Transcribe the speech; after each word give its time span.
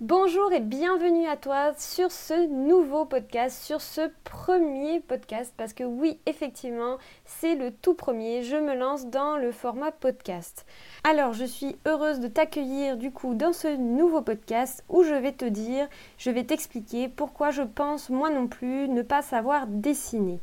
Bonjour 0.00 0.52
et 0.52 0.58
bienvenue 0.58 1.28
à 1.28 1.36
toi 1.36 1.72
sur 1.78 2.10
ce 2.10 2.48
nouveau 2.48 3.04
podcast, 3.04 3.62
sur 3.62 3.80
ce 3.80 4.10
premier 4.24 4.98
podcast, 4.98 5.54
parce 5.56 5.72
que 5.72 5.84
oui, 5.84 6.18
effectivement, 6.26 6.98
c'est 7.24 7.54
le 7.54 7.70
tout 7.70 7.94
premier, 7.94 8.42
je 8.42 8.56
me 8.56 8.74
lance 8.74 9.06
dans 9.06 9.36
le 9.36 9.52
format 9.52 9.92
podcast. 9.92 10.66
Alors, 11.04 11.32
je 11.32 11.44
suis 11.44 11.76
heureuse 11.86 12.18
de 12.18 12.26
t'accueillir 12.26 12.96
du 12.96 13.12
coup 13.12 13.34
dans 13.34 13.52
ce 13.52 13.68
nouveau 13.68 14.20
podcast 14.20 14.82
où 14.88 15.04
je 15.04 15.14
vais 15.14 15.30
te 15.30 15.44
dire, 15.44 15.86
je 16.18 16.30
vais 16.30 16.42
t'expliquer 16.42 17.08
pourquoi 17.08 17.52
je 17.52 17.62
pense 17.62 18.10
moi 18.10 18.30
non 18.30 18.48
plus 18.48 18.88
ne 18.88 19.02
pas 19.02 19.22
savoir 19.22 19.68
dessiner. 19.68 20.40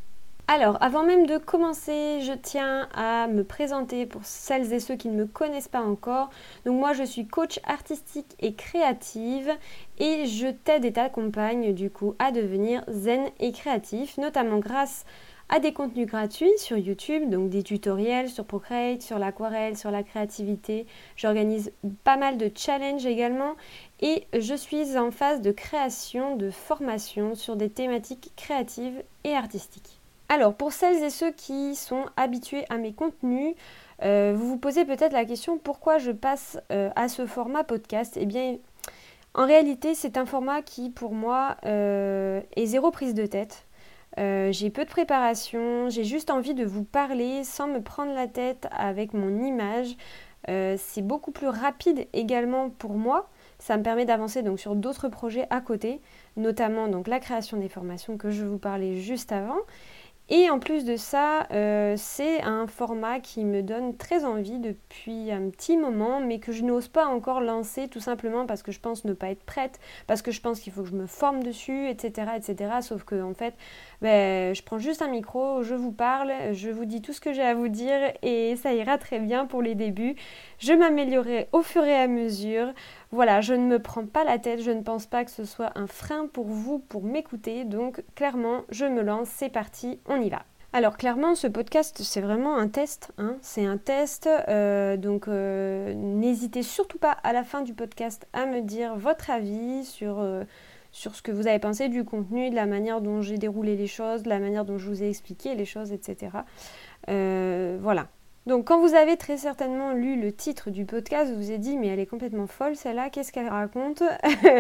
Alors, 0.54 0.77
avant 0.81 1.05
même 1.05 1.27
de 1.27 1.38
commencer, 1.38 2.20
je 2.20 2.33
tiens 2.33 2.89
à 2.93 3.27
me 3.27 3.45
présenter 3.45 4.05
pour 4.05 4.25
celles 4.25 4.73
et 4.73 4.81
ceux 4.81 4.97
qui 4.97 5.07
ne 5.07 5.15
me 5.15 5.25
connaissent 5.25 5.70
pas 5.70 5.79
encore. 5.79 6.29
Donc 6.65 6.77
moi, 6.77 6.91
je 6.91 7.04
suis 7.04 7.25
coach 7.25 7.61
artistique 7.63 8.36
et 8.41 8.54
créative 8.54 9.50
et 9.97 10.25
je 10.25 10.47
t'aide 10.47 10.83
et 10.83 10.91
t'accompagne 10.91 11.74
du 11.74 11.89
coup 11.89 12.15
à 12.19 12.33
devenir 12.33 12.83
zen 12.89 13.29
et 13.39 13.54
créatif, 13.54 14.18
notamment 14.18 14.60
grâce 14.60 15.05
à 15.47 15.61
des 15.61 15.71
contenus 15.71 16.07
gratuits 16.07 16.52
sur 16.57 16.77
YouTube, 16.77 17.29
donc 17.29 17.49
des 17.49 17.63
tutoriels 17.63 18.27
sur 18.27 18.43
Procreate, 18.43 19.02
sur 19.02 19.19
l'aquarelle, 19.19 19.77
sur 19.77 19.89
la 19.89 20.04
créativité. 20.04 20.86
J'organise 21.15 21.71
pas 22.04 22.18
mal 22.18 22.38
de 22.38 22.52
challenges 22.54 23.05
également 23.05 23.55
et 24.02 24.27
je 24.38 24.55
suis 24.55 24.97
en 24.97 25.11
phase 25.11 25.39
de 25.39 25.52
création 25.52 26.36
de 26.36 26.49
formation 26.52 27.36
sur 27.36 27.55
des 27.55 27.69
thématiques 27.69 28.33
créatives 28.36 29.02
et 29.24 29.33
artistiques. 29.33 30.00
Alors, 30.33 30.53
pour 30.53 30.71
celles 30.71 31.03
et 31.03 31.09
ceux 31.09 31.31
qui 31.31 31.75
sont 31.75 32.05
habitués 32.16 32.63
à 32.69 32.77
mes 32.77 32.94
contenus, 32.94 33.53
euh, 34.02 34.33
vous 34.33 34.47
vous 34.47 34.57
posez 34.57 34.85
peut-être 34.85 35.11
la 35.11 35.25
question 35.25 35.57
pourquoi 35.57 35.97
je 35.97 36.11
passe 36.11 36.57
euh, 36.71 36.89
à 36.95 37.09
ce 37.09 37.25
format 37.25 37.66
podcast? 37.66 38.17
Eh 38.17 38.25
bien, 38.25 38.55
en 39.33 39.45
réalité, 39.45 39.94
c'est 39.94 40.16
un 40.16 40.25
format 40.25 40.61
qui, 40.61 40.89
pour 40.89 41.11
moi, 41.11 41.57
euh, 41.66 42.39
est 42.55 42.66
zéro 42.66 42.91
prise 42.91 43.13
de 43.13 43.25
tête. 43.25 43.65
j'ai 44.17 44.69
peu 44.69 44.85
de 44.85 44.89
préparation, 44.89 45.89
j'ai 45.89 46.05
juste 46.05 46.29
envie 46.29 46.53
de 46.53 46.63
vous 46.63 46.85
parler 46.85 47.43
sans 47.43 47.67
me 47.67 47.81
prendre 47.81 48.13
la 48.13 48.27
tête 48.27 48.69
avec 48.71 49.13
mon 49.13 49.43
image. 49.43 49.97
c'est 50.47 51.01
beaucoup 51.01 51.31
plus 51.31 51.49
rapide 51.49 52.07
également 52.13 52.69
pour 52.69 52.93
moi. 52.93 53.29
Ça 53.59 53.75
me 53.77 53.83
permet 53.83 54.05
d'avancer 54.05 54.43
donc 54.43 54.61
sur 54.61 54.75
d'autres 54.75 55.09
projets 55.09 55.45
à 55.49 55.59
côté, 55.59 55.99
notamment 56.38 56.88
donc 56.88 57.09
la 57.09 57.19
création 57.19 57.57
des 57.57 57.69
formations 57.69 58.17
que 58.17 58.31
je 58.31 58.45
vous 58.45 58.57
parlais 58.57 58.95
juste 58.95 59.33
avant. 59.33 59.59
Et 60.33 60.49
en 60.49 60.59
plus 60.59 60.85
de 60.85 60.95
ça, 60.95 61.45
euh, 61.51 61.95
c'est 61.97 62.41
un 62.41 62.65
format 62.65 63.19
qui 63.19 63.43
me 63.43 63.61
donne 63.61 63.97
très 63.97 64.23
envie 64.23 64.59
depuis 64.59 65.29
un 65.29 65.49
petit 65.49 65.75
moment, 65.75 66.21
mais 66.21 66.39
que 66.39 66.53
je 66.53 66.63
n'ose 66.63 66.88
pas 66.88 67.05
encore 67.05 67.41
lancer 67.41 67.89
tout 67.89 67.99
simplement 67.99 68.45
parce 68.45 68.63
que 68.63 68.71
je 68.71 68.79
pense 68.79 69.03
ne 69.03 69.11
pas 69.11 69.27
être 69.27 69.43
prête, 69.43 69.81
parce 70.07 70.21
que 70.21 70.31
je 70.31 70.39
pense 70.39 70.61
qu'il 70.61 70.71
faut 70.71 70.83
que 70.83 70.88
je 70.88 70.95
me 70.95 71.05
forme 71.05 71.43
dessus, 71.43 71.89
etc. 71.89 72.29
etc. 72.38 72.75
Sauf 72.79 73.03
que 73.03 73.21
en 73.21 73.33
fait, 73.33 73.55
ben, 74.01 74.55
je 74.55 74.63
prends 74.63 74.79
juste 74.79 75.01
un 75.01 75.09
micro, 75.09 75.63
je 75.63 75.75
vous 75.75 75.91
parle, 75.91 76.31
je 76.53 76.69
vous 76.69 76.85
dis 76.85 77.01
tout 77.01 77.11
ce 77.11 77.19
que 77.19 77.33
j'ai 77.33 77.43
à 77.43 77.53
vous 77.53 77.67
dire 77.67 78.13
et 78.21 78.55
ça 78.55 78.73
ira 78.73 78.97
très 78.97 79.19
bien 79.19 79.45
pour 79.45 79.61
les 79.61 79.75
débuts. 79.75 80.16
Je 80.59 80.71
m'améliorerai 80.71 81.49
au 81.51 81.61
fur 81.61 81.83
et 81.83 81.97
à 81.97 82.07
mesure. 82.07 82.73
Voilà, 83.11 83.41
je 83.41 83.53
ne 83.53 83.65
me 83.65 83.77
prends 83.77 84.05
pas 84.05 84.23
la 84.23 84.39
tête, 84.39 84.61
je 84.61 84.71
ne 84.71 84.81
pense 84.81 85.05
pas 85.05 85.25
que 85.25 85.31
ce 85.31 85.43
soit 85.43 85.71
un 85.75 85.85
frein 85.85 86.27
pour 86.27 86.47
vous 86.47 86.79
pour 86.79 87.03
m'écouter. 87.03 87.65
Donc 87.65 88.03
clairement, 88.15 88.61
je 88.69 88.85
me 88.85 89.01
lance, 89.01 89.27
c'est 89.29 89.49
parti, 89.49 89.99
on 90.07 90.21
y 90.21 90.29
va. 90.29 90.43
Alors 90.73 90.95
clairement, 90.95 91.35
ce 91.35 91.47
podcast, 91.47 92.01
c'est 92.01 92.21
vraiment 92.21 92.55
un 92.55 92.69
test. 92.69 93.11
Hein. 93.17 93.35
c'est 93.41 93.65
un 93.65 93.75
test. 93.75 94.29
Euh, 94.47 94.95
donc 94.95 95.27
euh, 95.27 95.93
n'hésitez 95.93 96.63
surtout 96.63 96.97
pas 96.97 97.11
à 97.11 97.33
la 97.33 97.43
fin 97.43 97.61
du 97.61 97.73
podcast 97.73 98.25
à 98.31 98.45
me 98.45 98.61
dire 98.61 98.95
votre 98.95 99.29
avis 99.29 99.83
sur, 99.83 100.19
euh, 100.19 100.45
sur 100.93 101.13
ce 101.13 101.21
que 101.21 101.33
vous 101.33 101.47
avez 101.47 101.59
pensé 101.59 101.89
du 101.89 102.05
contenu, 102.05 102.49
de 102.49 102.55
la 102.55 102.65
manière 102.65 103.01
dont 103.01 103.21
j'ai 103.21 103.37
déroulé 103.37 103.75
les 103.75 103.87
choses, 103.87 104.23
de 104.23 104.29
la 104.29 104.39
manière 104.39 104.63
dont 104.63 104.77
je 104.77 104.87
vous 104.87 105.03
ai 105.03 105.09
expliqué 105.09 105.55
les 105.55 105.65
choses, 105.65 105.91
etc. 105.91 106.29
voilà. 107.07 108.07
Donc 108.47 108.68
quand 108.68 108.79
vous 108.79 108.96
avez 108.96 109.18
très 109.18 109.38
certainement 109.38 109.91
lu 109.94 110.19
le 110.19 110.31
titre 110.31 110.72
du 110.72 110.85
podcast, 110.85 111.31
vous 111.31 111.38
vous 111.38 111.52
êtes 111.52 111.62
dit 111.62 111.78
mais 111.78 111.88
elle 111.88 112.00
est 112.00 112.07
complètement 112.07 112.47
folle 112.47 112.75
celle-là, 112.75 113.12
qu'est-ce 113.12 113.31
qu'elle 113.31 113.50
raconte 113.50 114.02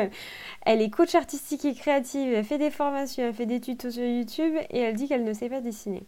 Elle 0.65 0.81
est 0.81 0.91
coach 0.91 1.15
artistique 1.15 1.65
et 1.65 1.73
créative, 1.73 2.31
elle 2.31 2.43
fait 2.43 2.59
des 2.59 2.69
formations, 2.69 3.23
elle 3.23 3.33
fait 3.33 3.47
des 3.47 3.59
tutos 3.59 3.91
sur 3.91 4.03
YouTube 4.03 4.55
et 4.69 4.79
elle 4.79 4.95
dit 4.95 5.07
qu'elle 5.07 5.23
ne 5.23 5.33
sait 5.33 5.49
pas 5.49 5.61
dessiner. 5.61 6.03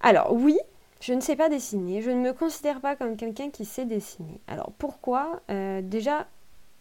Alors 0.00 0.32
oui, 0.32 0.56
je 1.00 1.14
ne 1.14 1.20
sais 1.20 1.34
pas 1.34 1.48
dessiner, 1.48 2.00
je 2.00 2.12
ne 2.12 2.20
me 2.20 2.32
considère 2.32 2.80
pas 2.80 2.94
comme 2.94 3.16
quelqu'un 3.16 3.50
qui 3.50 3.64
sait 3.64 3.84
dessiner. 3.84 4.40
Alors 4.46 4.70
pourquoi 4.78 5.40
euh, 5.50 5.80
déjà, 5.82 6.28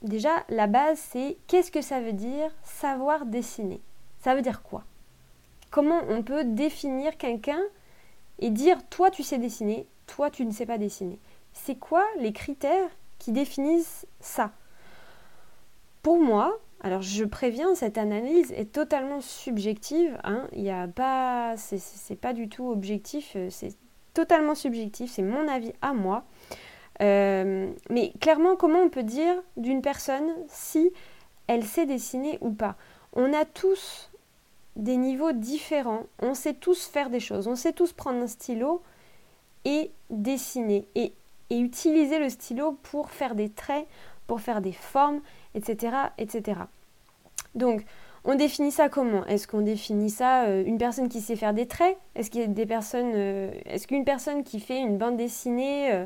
déjà, 0.03 0.29
la 0.49 0.67
base 0.67 0.99
c'est 0.99 1.37
qu'est-ce 1.47 1.71
que 1.71 1.81
ça 1.81 2.01
veut 2.01 2.13
dire 2.13 2.51
savoir 2.63 3.25
dessiner? 3.25 3.81
Ça 4.19 4.35
veut 4.35 4.43
dire 4.43 4.61
quoi? 4.61 4.83
Comment 5.71 6.01
on 6.07 6.21
peut 6.21 6.43
définir 6.43 7.17
quelqu'un 7.17 7.61
et 8.41 8.49
dire 8.49 8.77
toi 8.89 9.09
tu 9.11 9.23
sais 9.23 9.37
dessiner, 9.37 9.87
toi 10.07 10.29
tu 10.29 10.45
ne 10.45 10.51
sais 10.51 10.65
pas 10.65 10.77
dessiner. 10.77 11.19
C'est 11.53 11.75
quoi 11.75 12.05
les 12.19 12.33
critères 12.33 12.89
qui 13.19 13.31
définissent 13.31 14.05
ça? 14.19 14.51
Pour 16.01 16.19
moi, 16.19 16.59
alors 16.81 17.03
je 17.03 17.23
préviens, 17.23 17.75
cette 17.75 17.97
analyse 17.97 18.51
est 18.53 18.71
totalement 18.71 19.21
subjective. 19.21 20.17
Hein, 20.23 20.47
il 20.53 20.63
y 20.63 20.71
a 20.71 20.87
pas, 20.87 21.55
c'est 21.57 22.15
pas 22.15 22.33
du 22.33 22.49
tout 22.49 22.69
objectif, 22.69 23.33
euh, 23.35 23.49
c'est 23.51 23.75
totalement 24.13 24.55
subjectif, 24.55 25.11
c'est 25.11 25.21
mon 25.21 25.47
avis 25.47 25.73
à 25.81 25.93
moi. 25.93 26.23
Euh, 27.01 27.71
mais 27.89 28.13
clairement, 28.19 28.55
comment 28.55 28.79
on 28.79 28.89
peut 28.89 29.03
dire 29.03 29.35
d'une 29.57 29.81
personne 29.81 30.33
si 30.47 30.91
elle 31.47 31.63
sait 31.63 31.85
dessiner 31.85 32.37
ou 32.41 32.51
pas? 32.51 32.75
On 33.13 33.33
a 33.33 33.45
tous 33.45 34.10
des 34.75 34.97
niveaux 34.97 35.31
différents. 35.31 36.03
On 36.21 36.33
sait 36.33 36.53
tous 36.53 36.85
faire 36.85 37.09
des 37.09 37.19
choses. 37.19 37.47
On 37.47 37.55
sait 37.55 37.73
tous 37.73 37.93
prendre 37.93 38.21
un 38.21 38.27
stylo 38.27 38.81
et 39.65 39.91
dessiner 40.09 40.87
et, 40.95 41.13
utiliser 41.49 42.17
le 42.17 42.29
stylo 42.29 42.77
pour 42.81 43.11
faire 43.11 43.35
des 43.35 43.49
traits, 43.49 43.85
pour 44.25 44.39
faire 44.39 44.61
des 44.61 44.71
formes, 44.71 45.19
etc. 45.53 45.93
etc. 46.17 46.61
Donc, 47.55 47.83
on 48.23 48.35
définit 48.35 48.71
ça 48.71 48.87
comment? 48.87 49.25
Est-ce 49.25 49.49
qu'on 49.49 49.59
définit 49.59 50.09
ça 50.09 50.45
euh, 50.45 50.63
une 50.65 50.77
personne 50.77 51.09
qui 51.09 51.19
sait 51.19 51.35
faire 51.35 51.53
des 51.53 51.67
traits? 51.67 51.97
Est-ce 52.15 52.31
qu'il 52.31 52.39
y 52.39 52.43
a 52.45 52.47
des 52.47 52.65
personnes 52.65 53.11
euh, 53.15 53.51
Est-ce 53.65 53.85
qu'une 53.85 54.05
personne 54.05 54.45
qui 54.45 54.61
fait 54.61 54.79
une 54.79 54.97
bande 54.97 55.17
dessinée 55.17 55.91
euh, 55.91 56.05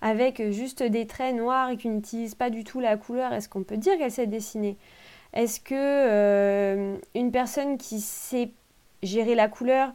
avec 0.00 0.42
juste 0.50 0.82
des 0.82 1.06
traits 1.06 1.34
noirs 1.34 1.68
et 1.68 1.76
qui 1.76 1.90
n'utilise 1.90 2.34
pas 2.34 2.48
du 2.48 2.64
tout 2.64 2.80
la 2.80 2.96
couleur, 2.96 3.34
est-ce 3.34 3.50
qu'on 3.50 3.64
peut 3.64 3.76
dire 3.76 3.98
qu'elle 3.98 4.10
sait 4.10 4.26
dessiner? 4.26 4.78
Est-ce 5.32 5.60
que 5.60 5.74
euh, 5.74 6.96
une 7.14 7.30
personne 7.30 7.78
qui 7.78 8.00
sait 8.00 8.52
gérer 9.02 9.34
la 9.34 9.48
couleur, 9.48 9.92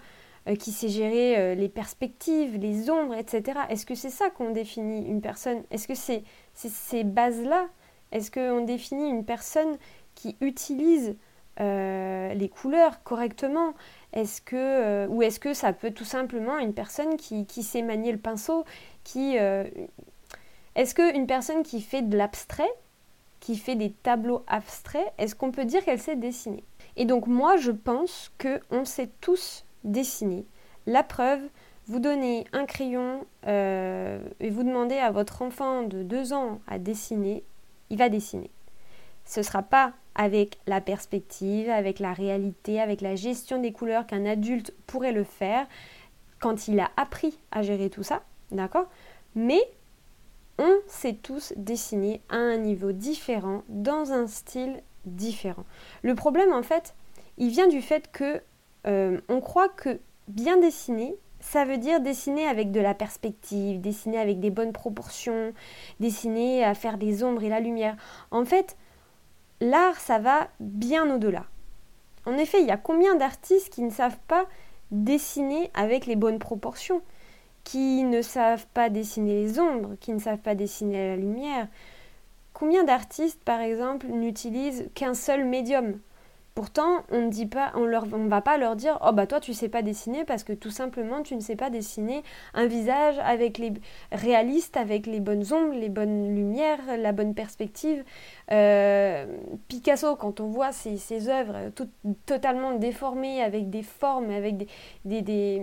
euh, 0.47 0.55
qui 0.55 0.71
sait 0.71 0.89
gérer 0.89 1.37
euh, 1.37 1.55
les 1.55 1.69
perspectives, 1.69 2.57
les 2.57 2.89
ombres, 2.89 3.15
etc., 3.15 3.59
est-ce 3.69 3.85
que 3.85 3.95
c'est 3.95 4.09
ça 4.09 4.29
qu'on 4.29 4.51
définit 4.51 5.05
une 5.07 5.21
personne? 5.21 5.63
Est-ce 5.71 5.87
que 5.87 5.95
c'est 5.95 6.23
ces 6.53 7.03
bases-là? 7.03 7.67
Est-ce 8.11 8.29
qu'on 8.29 8.63
définit 8.65 9.09
une 9.09 9.25
personne 9.25 9.77
qui 10.15 10.37
utilise 10.41 11.15
les 11.59 12.49
couleurs 12.49 13.03
correctement? 13.03 13.75
Est-ce 14.13 14.41
que 14.41 15.05
ou 15.07 15.21
est-ce 15.21 15.39
que 15.39 15.53
ça 15.53 15.73
peut 15.73 15.91
tout 15.91 16.05
simplement 16.05 16.57
une 16.57 16.73
personne 16.73 17.17
qui, 17.17 17.45
sait 17.63 17.83
manier 17.83 18.11
le 18.11 18.17
pinceau 18.17 18.65
qui 19.03 19.37
est-ce 20.75 20.95
qu'une 20.95 21.27
personne 21.27 21.63
qui 21.63 21.81
fait 21.81 22.01
de 22.01 22.17
l'abstrait 22.17 22.71
qui 23.41 23.57
fait 23.57 23.75
des 23.75 23.91
tableaux 23.91 24.43
abstraits, 24.47 25.11
est-ce 25.17 25.35
qu'on 25.35 25.51
peut 25.51 25.65
dire 25.65 25.83
qu'elle 25.83 25.99
sait 25.99 26.15
dessiner? 26.15 26.63
Et 26.95 27.03
donc 27.03 27.27
moi, 27.27 27.57
je 27.57 27.71
pense 27.71 28.31
qu'on 28.39 28.85
sait 28.85 29.09
tous 29.19 29.65
dessiner. 29.83 30.45
La 30.85 31.03
preuve, 31.03 31.41
vous 31.87 31.99
donnez 31.99 32.45
un 32.53 32.65
crayon 32.65 33.25
euh, 33.47 34.23
et 34.39 34.49
vous 34.49 34.63
demandez 34.63 34.97
à 34.97 35.11
votre 35.11 35.41
enfant 35.41 35.83
de 35.83 36.03
2 36.03 36.31
ans 36.31 36.61
à 36.67 36.79
dessiner, 36.79 37.43
il 37.89 37.97
va 37.97 38.09
dessiner. 38.09 38.51
Ce 39.25 39.39
ne 39.39 39.43
sera 39.43 39.63
pas 39.63 39.93
avec 40.13 40.59
la 40.67 40.79
perspective, 40.79 41.69
avec 41.69 41.99
la 41.99 42.13
réalité, 42.13 42.79
avec 42.79 43.01
la 43.01 43.15
gestion 43.15 43.59
des 43.59 43.71
couleurs 43.71 44.05
qu'un 44.05 44.25
adulte 44.25 44.73
pourrait 44.85 45.11
le 45.11 45.23
faire 45.23 45.67
quand 46.39 46.67
il 46.67 46.79
a 46.79 46.91
appris 46.97 47.39
à 47.51 47.61
gérer 47.61 47.89
tout 47.89 48.03
ça, 48.03 48.23
d'accord? 48.51 48.87
Mais 49.35 49.61
on 50.57 50.73
sait 50.87 51.13
tous 51.13 51.53
dessiner 51.55 52.21
à 52.29 52.37
un 52.37 52.57
niveau 52.57 52.91
différent, 52.91 53.63
dans 53.69 54.11
un 54.11 54.27
style 54.27 54.81
différent. 55.05 55.65
Le 56.03 56.15
problème, 56.15 56.53
en 56.53 56.63
fait, 56.63 56.95
il 57.37 57.49
vient 57.49 57.67
du 57.67 57.81
fait 57.81 58.11
que 58.11 58.41
euh, 58.87 59.19
on 59.29 59.41
croit 59.41 59.69
que 59.69 59.99
bien 60.27 60.57
dessiner, 60.57 61.15
ça 61.39 61.65
veut 61.65 61.77
dire 61.77 62.01
dessiner 62.01 62.45
avec 62.45 62.71
de 62.71 62.79
la 62.79 62.93
perspective, 62.93 63.81
dessiner 63.81 64.19
avec 64.19 64.39
des 64.39 64.51
bonnes 64.51 64.73
proportions, 64.73 65.53
dessiner 65.99 66.63
à 66.63 66.75
faire 66.75 66.97
des 66.97 67.23
ombres 67.23 67.43
et 67.43 67.49
la 67.49 67.59
lumière. 67.59 67.97
En 68.29 68.45
fait, 68.45 68.77
l'art, 69.59 69.99
ça 69.99 70.19
va 70.19 70.49
bien 70.59 71.13
au-delà. 71.13 71.45
En 72.25 72.37
effet, 72.37 72.61
il 72.61 72.67
y 72.67 72.71
a 72.71 72.77
combien 72.77 73.15
d'artistes 73.15 73.73
qui 73.73 73.81
ne 73.81 73.89
savent 73.89 74.19
pas 74.27 74.45
dessiner 74.91 75.71
avec 75.73 76.05
les 76.05 76.15
bonnes 76.15 76.39
proportions? 76.39 77.01
Qui 77.63 78.03
ne 78.03 78.21
savent 78.21 78.65
pas 78.73 78.89
dessiner 78.89 79.43
les 79.43 79.59
ombres, 79.59 79.95
qui 79.99 80.13
ne 80.13 80.19
savent 80.19 80.39
pas 80.39 80.55
dessiner 80.55 81.09
la 81.09 81.15
lumière. 81.15 81.67
combien 82.53 82.83
d'artistes, 82.83 83.43
par 83.43 83.59
exemple, 83.61 84.07
n'utilisent 84.07 84.89
qu'un 84.93 85.13
seul 85.13 85.45
médium? 85.45 85.99
Pourtant, 86.53 87.05
on 87.11 87.21
ne 87.21 87.29
dit 87.29 87.45
pas, 87.45 87.71
on 87.75 87.85
leur, 87.85 88.05
on 88.11 88.27
va 88.27 88.41
pas 88.41 88.57
leur 88.57 88.75
dire, 88.75 88.99
oh 89.05 89.13
bah 89.13 89.25
toi 89.25 89.39
tu 89.39 89.53
sais 89.53 89.69
pas 89.69 89.81
dessiner 89.81 90.25
parce 90.25 90.43
que 90.43 90.51
tout 90.51 90.69
simplement 90.69 91.23
tu 91.23 91.33
ne 91.37 91.39
sais 91.39 91.55
pas 91.55 91.69
dessiner 91.69 92.23
un 92.53 92.65
visage 92.65 93.17
avec 93.19 93.57
les 93.57 93.71
réaliste, 94.11 94.75
avec 94.75 95.07
les 95.07 95.21
bonnes 95.21 95.53
ombres, 95.53 95.73
les 95.73 95.87
bonnes 95.87 96.35
lumières, 96.35 96.79
la 96.99 97.13
bonne 97.13 97.33
perspective. 97.33 98.03
Euh, 98.51 99.25
Picasso, 99.69 100.17
quand 100.17 100.41
on 100.41 100.47
voit 100.47 100.73
ses, 100.73 101.29
œuvres 101.29 101.71
totalement 102.25 102.73
déformées 102.73 103.41
avec 103.41 103.69
des 103.69 103.83
formes, 103.83 104.29
avec 104.29 104.57
des, 104.57 104.67
des, 105.05 105.21
des 105.21 105.61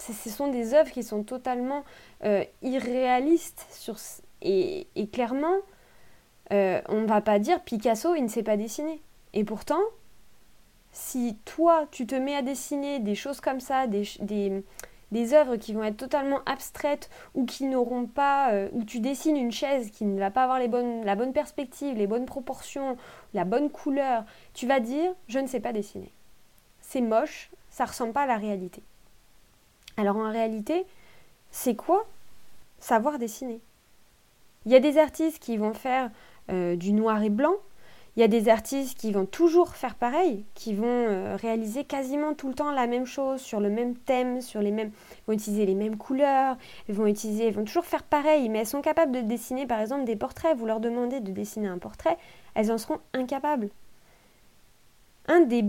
ce 0.00 0.30
sont 0.30 0.48
des 0.48 0.74
œuvres 0.74 0.90
qui 0.90 1.02
sont 1.02 1.22
totalement 1.22 1.84
euh, 2.24 2.44
irréalistes 2.62 3.66
et, 4.42 4.86
clairement, 5.12 5.56
euh, 6.52 6.80
on 6.88 7.02
ne 7.02 7.06
va 7.06 7.20
pas 7.20 7.38
dire 7.38 7.62
Picasso, 7.62 8.14
il 8.14 8.22
ne 8.22 8.28
sait 8.28 8.42
pas 8.42 8.56
dessiner. 8.56 9.00
Et 9.32 9.44
pourtant, 9.44 9.80
si 10.92 11.36
toi, 11.44 11.86
tu 11.90 12.06
te 12.06 12.14
mets 12.14 12.34
à 12.34 12.42
dessiner 12.42 12.98
des 12.98 13.14
choses 13.14 13.40
comme 13.40 13.60
ça, 13.60 13.86
des, 13.86 14.64
œuvres 15.34 15.56
qui 15.56 15.72
vont 15.72 15.84
être 15.84 15.96
totalement 15.96 16.40
abstraites 16.46 17.10
ou 17.34 17.44
qui 17.44 17.66
n'auront 17.66 18.06
pas, 18.06 18.52
euh, 18.52 18.68
tu 18.86 19.00
dessines 19.00 19.36
une 19.36 19.52
chaise 19.52 19.90
qui 19.90 20.04
ne 20.04 20.18
va 20.18 20.30
pas 20.30 20.44
avoir 20.44 20.58
la 20.58 21.16
bonne 21.16 21.32
perspective, 21.32 21.96
les 21.96 22.06
bonnes 22.06 22.26
proportions, 22.26 22.96
la 23.34 23.44
bonne 23.44 23.70
couleur, 23.70 24.24
tu 24.54 24.66
vas 24.66 24.80
dire 24.80 25.12
je 25.28 25.38
ne 25.38 25.46
sais 25.46 25.60
pas 25.60 25.72
dessiner. 25.72 26.12
C'est 26.80 27.02
moche, 27.02 27.50
ça 27.68 27.84
ressemble 27.84 28.12
pas 28.12 28.22
à 28.22 28.26
la 28.26 28.36
réalité. 28.36 28.82
Alors 29.96 30.16
en 30.16 30.30
réalité, 30.30 30.84
c'est 31.50 31.74
quoi 31.74 32.06
savoir 32.78 33.18
dessiner? 33.18 33.60
Il 34.66 34.72
y 34.72 34.76
a 34.76 34.80
des 34.80 34.98
artistes 34.98 35.38
qui 35.38 35.56
vont 35.56 35.74
faire 35.74 36.10
euh, 36.50 36.76
du 36.76 36.92
noir 36.92 37.22
et 37.22 37.30
blanc, 37.30 37.54
il 38.16 38.20
y 38.20 38.24
a 38.24 38.28
des 38.28 38.48
artistes 38.48 38.98
qui 38.98 39.12
vont 39.12 39.24
toujours 39.24 39.76
faire 39.76 39.94
pareil, 39.94 40.44
qui 40.54 40.74
vont 40.74 40.84
euh, 40.86 41.36
réaliser 41.36 41.84
quasiment 41.84 42.34
tout 42.34 42.48
le 42.48 42.54
temps 42.54 42.72
la 42.72 42.86
même 42.86 43.06
chose, 43.06 43.40
sur 43.40 43.60
le 43.60 43.70
même 43.70 43.94
thème, 43.94 44.40
sur 44.40 44.60
les 44.60 44.72
mêmes, 44.72 44.90
vont 45.26 45.32
utiliser 45.32 45.64
les 45.64 45.76
mêmes 45.76 45.96
couleurs, 45.96 46.56
vont 46.88 47.06
utiliser, 47.06 47.50
vont 47.50 47.64
toujours 47.64 47.84
faire 47.84 48.02
pareil, 48.02 48.48
mais 48.48 48.60
elles 48.60 48.66
sont 48.66 48.82
capables 48.82 49.12
de 49.12 49.20
dessiner 49.20 49.66
par 49.66 49.80
exemple 49.80 50.04
des 50.04 50.16
portraits. 50.16 50.56
Vous 50.56 50.66
leur 50.66 50.80
demandez 50.80 51.20
de 51.20 51.30
dessiner 51.30 51.68
un 51.68 51.78
portrait, 51.78 52.18
elles 52.54 52.72
en 52.72 52.78
seront 52.78 52.98
incapables. 53.14 53.70
Un 55.28 55.40
des 55.40 55.64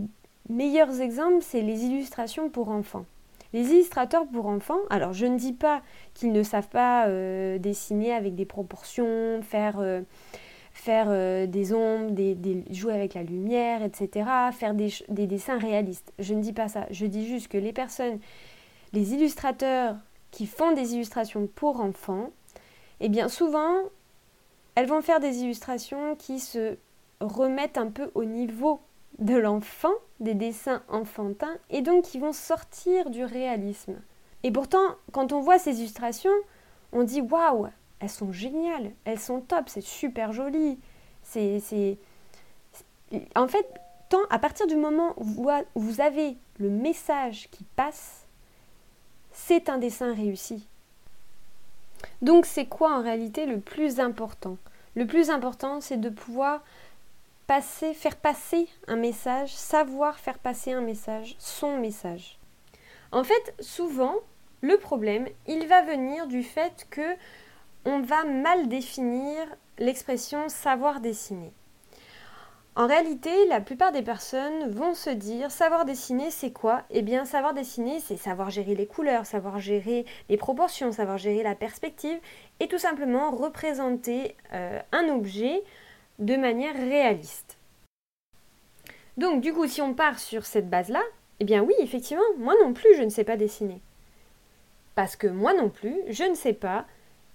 meilleurs 0.50 1.00
exemples, 1.00 1.44
c'est 1.44 1.62
les 1.62 1.85
illustrations 1.85 2.50
pour 2.50 2.69
enfants. 2.69 3.06
Les 3.53 3.71
illustrateurs 3.71 4.25
pour 4.27 4.45
enfants, 4.45 4.80
alors 4.89 5.13
je 5.13 5.25
ne 5.25 5.38
dis 5.38 5.53
pas 5.53 5.81
qu'ils 6.13 6.31
ne 6.31 6.44
savent 6.44 6.69
pas 6.69 7.07
euh, 7.07 7.57
dessiner 7.57 8.13
avec 8.13 8.36
des 8.36 8.45
proportions, 8.45 9.42
faire 9.42 9.80
euh, 9.80 10.01
faire 10.74 11.07
euh, 11.09 11.48
des 11.48 11.74
ombres, 11.74 12.12
des, 12.12 12.63
jouer 12.71 12.94
avec 12.94 13.13
la 13.13 13.24
lumière, 13.24 13.83
etc., 13.83 14.25
faire 14.53 14.74
des, 14.74 15.27
dessins 15.27 15.57
réalistes. 15.57 16.13
Je 16.19 16.33
ne 16.33 16.42
dis 16.42 16.53
pas 16.53 16.69
ça. 16.69 16.88
Je 16.92 17.06
dis 17.06 17.27
juste 17.27 17.50
que 17.50 17.57
les 17.57 17.74
personnes, 17.74 18.19
les 18.94 19.13
illustrateurs 19.13 19.95
qui 20.31 20.47
font 20.47 20.71
des 20.71 20.94
illustrations 20.95 21.47
pour 21.47 21.81
enfants, 21.81 22.30
eh 23.01 23.09
bien 23.09 23.27
souvent, 23.27 23.75
elles 24.75 24.88
vont 24.88 25.01
faire 25.01 25.19
des 25.19 25.39
illustrations 25.44 26.15
qui 26.15 26.39
se 26.39 26.77
remettent 27.19 27.77
un 27.77 27.88
peu 27.88 28.09
au 28.15 28.24
niveau 28.24 28.80
de 29.21 29.35
l'enfant, 29.35 29.94
des 30.19 30.33
dessins 30.33 30.81
enfantins, 30.89 31.56
et 31.69 31.81
donc 31.81 32.03
qui 32.06 32.19
vont 32.19 32.33
sortir 32.33 33.09
du 33.09 33.23
réalisme. 33.23 33.95
Et 34.44 34.51
pourtant, 34.51 34.95
quand 35.12 35.31
on 35.31 35.39
voit 35.39 35.59
ces 35.59 35.79
illustrations, 35.79 36.31
on 36.91 37.03
dit 37.03 37.21
waouh, 37.21 37.68
elles 38.00 38.09
sont 38.09 38.31
géniales, 38.33 38.91
elles 39.06 39.19
sont 39.19 39.39
top, 39.41 39.69
c'est 39.69 39.81
super 39.81 40.33
joli. 40.33 40.79
C'est, 41.23 41.62
En 43.35 43.47
fait, 43.47 43.68
tant 44.09 44.23
à 44.29 44.39
partir 44.39 44.65
du 44.65 44.75
moment 44.75 45.13
où 45.18 45.47
vous 45.75 46.01
avez 46.01 46.35
le 46.57 46.69
message 46.69 47.47
qui 47.51 47.63
passe, 47.75 48.25
c'est 49.31 49.69
un 49.69 49.77
dessin 49.77 50.13
réussi. 50.13 50.68
Donc 52.23 52.47
c'est 52.47 52.65
quoi 52.65 52.97
en 52.97 53.03
réalité 53.03 53.45
le 53.45 53.59
plus 53.59 54.00
important? 54.00 54.57
Le 54.95 55.06
plus 55.06 55.29
important, 55.29 55.79
c'est 55.79 56.01
de 56.01 56.09
pouvoir 56.09 56.63
faire 57.59 58.15
passer 58.15 58.69
un 58.88 58.95
message, 58.95 59.53
savoir 59.53 60.18
faire 60.18 60.39
passer 60.39 60.71
un 60.71 60.80
message, 60.80 61.36
son 61.38 61.77
message. 61.77 62.39
En 63.12 63.25
fait, 63.25 63.53
souvent, 63.59 64.15
le 64.62 64.77
problème, 64.77 65.27
il 65.48 65.68
va 65.68 65.81
venir 65.81 66.27
du 66.27 66.44
fait 66.44 66.88
que 66.89 67.15
on 67.83 68.00
va 68.00 68.24
mal 68.24 68.69
définir 68.69 69.36
l'expression 69.80 70.48
savoir 70.48 71.01
dessiner. 71.01 71.51
En 72.77 72.88
réalité, 72.88 73.31
la 73.48 73.59
plupart 73.59 73.92
des 73.92 74.01
personnes 74.01 74.69
vont 74.69 74.94
se 74.94 75.09
dire 75.09 75.51
savoir 75.51 75.83
dessiner, 75.83 76.31
c'est 76.31 76.54
quoi? 76.54 76.83
Eh 76.89 77.01
bien, 77.01 77.25
savoir 77.25 77.54
dessiner, 77.54 78.00
c'est 78.00 78.15
savoir 78.15 78.50
gérer 78.50 78.75
les 78.75 78.88
couleurs, 78.88 79.25
savoir 79.25 79.59
gérer 79.59 80.06
les 80.30 80.38
proportions, 80.38 80.94
savoir 80.94 81.18
gérer 81.18 81.44
la 81.44 81.56
perspective 81.56 82.18
et 82.62 82.69
tout 82.69 82.77
simplement 82.77 83.31
représenter 83.31 84.38
euh, 84.54 84.80
un 84.94 85.09
objet 85.09 85.63
de 86.21 86.38
manière 86.38 86.75
réaliste. 86.75 87.57
Donc, 89.18 89.41
du 89.41 89.53
coup, 89.53 89.68
si 89.68 89.81
on 89.81 89.94
part 89.94 90.19
sur 90.19 90.45
cette 90.45 90.69
base-là, 90.69 91.01
eh 91.39 91.44
bien 91.44 91.62
oui, 91.62 91.73
effectivement, 91.79 92.23
moi 92.38 92.53
non 92.63 92.73
plus, 92.73 92.95
je 92.95 93.03
ne 93.03 93.09
sais 93.09 93.23
pas 93.23 93.35
dessiner. 93.35 93.81
Parce 94.95 95.15
que 95.15 95.27
moi 95.27 95.53
non 95.53 95.69
plus, 95.69 95.95
je 96.07 96.23
ne 96.23 96.35
sais 96.35 96.53
pas 96.53 96.85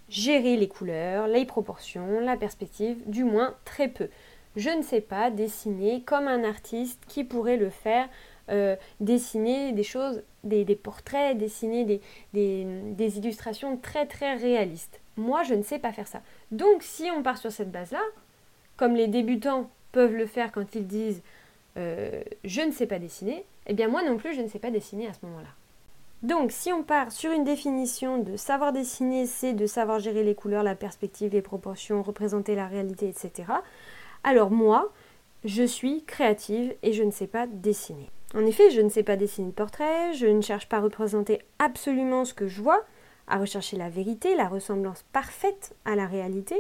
gérer 0.08 0.56
les 0.56 0.68
couleurs, 0.68 1.26
les 1.26 1.44
proportions, 1.44 2.20
la 2.20 2.36
perspective, 2.36 2.98
du 3.06 3.24
moins 3.24 3.54
très 3.64 3.88
peu. 3.88 4.08
Je 4.54 4.70
ne 4.70 4.82
sais 4.82 5.00
pas 5.00 5.30
dessiner 5.30 6.02
comme 6.02 6.28
un 6.28 6.44
artiste 6.44 7.02
qui 7.08 7.24
pourrait 7.24 7.56
le 7.56 7.68
faire, 7.68 8.08
euh, 8.48 8.76
dessiner 9.00 9.72
des 9.72 9.82
choses, 9.82 10.22
des, 10.44 10.64
portraits, 10.76 11.36
dessiner 11.36 11.84
des, 11.84 12.00
des, 12.32 13.18
illustrations 13.18 13.76
très 13.76 14.06
très 14.06 14.36
réalistes. 14.36 15.00
Moi, 15.16 15.42
je 15.42 15.54
ne 15.54 15.62
sais 15.62 15.78
pas 15.78 15.92
faire 15.92 16.06
ça. 16.06 16.22
Donc, 16.52 16.82
si 16.82 17.10
on 17.10 17.22
part 17.22 17.38
sur 17.38 17.50
cette 17.50 17.72
base-là, 17.72 18.02
comme 18.76 18.94
les 18.94 19.08
débutants 19.08 19.70
peuvent 19.92 20.14
le 20.14 20.26
faire 20.26 20.52
quand 20.52 20.74
ils 20.74 20.86
disent 20.86 21.22
euh, 21.76 22.22
je 22.44 22.60
ne 22.62 22.72
sais 22.72 22.86
pas 22.86 22.98
dessiner, 22.98 23.44
eh 23.66 23.74
bien 23.74 23.88
moi 23.88 24.02
non 24.02 24.16
plus, 24.16 24.34
je 24.34 24.40
ne 24.40 24.48
sais 24.48 24.58
pas 24.58 24.70
dessiner 24.70 25.08
à 25.08 25.12
ce 25.12 25.24
moment-là. 25.26 25.48
Donc, 26.22 26.50
si 26.50 26.72
on 26.72 26.82
part 26.82 27.12
sur 27.12 27.30
une 27.30 27.44
définition 27.44 28.18
de 28.18 28.36
savoir 28.36 28.72
dessiner, 28.72 29.26
c'est 29.26 29.52
de 29.52 29.66
savoir 29.66 30.00
gérer 30.00 30.24
les 30.24 30.34
couleurs, 30.34 30.62
la 30.62 30.74
perspective, 30.74 31.32
les 31.32 31.42
proportions, 31.42 32.02
représenter 32.02 32.54
la 32.54 32.66
réalité, 32.66 33.08
etc. 33.08 33.52
Alors 34.24 34.50
moi, 34.50 34.92
je 35.44 35.62
suis 35.62 36.04
créative 36.04 36.74
et 36.82 36.92
je 36.92 37.02
ne 37.02 37.10
sais 37.10 37.26
pas 37.26 37.46
dessiner. 37.46 38.10
En 38.34 38.44
effet, 38.46 38.70
je 38.70 38.80
ne 38.80 38.88
sais 38.88 39.02
pas 39.02 39.16
dessiner 39.16 39.48
de 39.48 39.52
portrait, 39.52 40.14
je 40.14 40.26
ne 40.26 40.40
cherche 40.40 40.68
pas 40.68 40.78
à 40.78 40.80
représenter 40.80 41.40
absolument 41.58 42.24
ce 42.24 42.34
que 42.34 42.48
je 42.48 42.62
vois, 42.62 42.84
à 43.28 43.38
rechercher 43.38 43.76
la 43.76 43.90
vérité, 43.90 44.34
la 44.34 44.48
ressemblance 44.48 45.04
parfaite 45.12 45.74
à 45.84 45.96
la 45.96 46.06
réalité. 46.06 46.56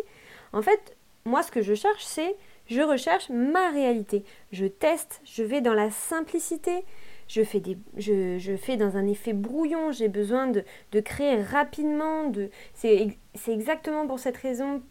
En 0.52 0.62
fait, 0.62 0.96
moi, 1.26 1.42
ce 1.42 1.50
que 1.50 1.60
je 1.60 1.74
cherche, 1.74 2.04
c'est 2.04 2.36
je 2.68 2.80
recherche 2.80 3.28
ma 3.30 3.70
réalité. 3.70 4.24
Je 4.52 4.66
teste, 4.66 5.20
je 5.24 5.42
vais 5.42 5.60
dans 5.60 5.74
la 5.74 5.90
simplicité, 5.90 6.84
je 7.28 7.42
fais, 7.42 7.62
je, 7.96 8.38
je 8.38 8.76
dans 8.76 8.96
un 8.96 9.06
effet 9.06 9.32
brouillon, 9.32 9.92
j'ai 9.92 10.08
besoin 10.08 10.46
de, 10.46 10.64
de, 10.92 11.00
créer 11.00 11.42
rapidement. 11.42 12.28
De, 12.30 12.50
c'est, 12.74 13.16
exactement 13.48 14.06
pour 14.06 14.18
cette 14.18 14.36
raison 14.36 14.82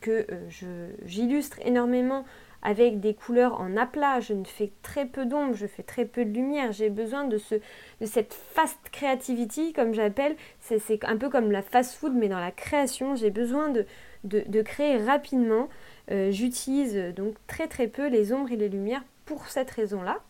que 0.00 0.26
euh, 0.30 0.90
j'illustre 1.04 1.58
énormément 1.64 2.24
avec 2.64 3.00
des 3.00 3.14
couleurs 3.14 3.60
en 3.60 3.76
aplat. 3.76 4.20
Je 4.20 4.32
ne 4.32 4.44
fais 4.44 4.72
très 4.82 5.06
peu 5.06 5.26
d'ombre, 5.26 5.54
je 5.54 5.66
fais 5.66 5.82
très 5.82 6.04
peu 6.04 6.24
de 6.24 6.32
lumière. 6.32 6.72
J'ai 6.72 6.90
besoin 6.90 7.24
de, 7.24 7.38
ce, 7.38 7.54
de 7.54 8.06
cette 8.06 8.34
fast 8.34 8.78
creativity, 8.90 9.72
comme 9.72 9.94
j'appelle. 9.94 10.34
C'est, 10.60 11.04
un 11.04 11.16
peu 11.16 11.28
comme 11.28 11.52
la 11.52 11.62
fast 11.62 11.94
food, 11.94 12.14
mais 12.14 12.28
dans 12.28 12.40
la 12.40 12.50
création. 12.50 13.14
J'ai 13.14 13.30
besoin 13.30 13.68
de, 13.68 13.86
de, 14.24 14.42
de, 14.46 14.62
créer 14.62 14.96
rapidement. 14.96 15.68
Euh, 16.10 16.30
j'utilise 16.30 16.96
donc 17.14 17.36
très 17.46 17.68
très 17.68 17.86
peu 17.86 18.08
les 18.08 18.32
ombres 18.32 18.50
et 18.50 18.56
les 18.56 18.68
lumières 18.68 19.04
pour 19.26 19.46
cette 19.48 19.70
raison-là. 19.70 20.20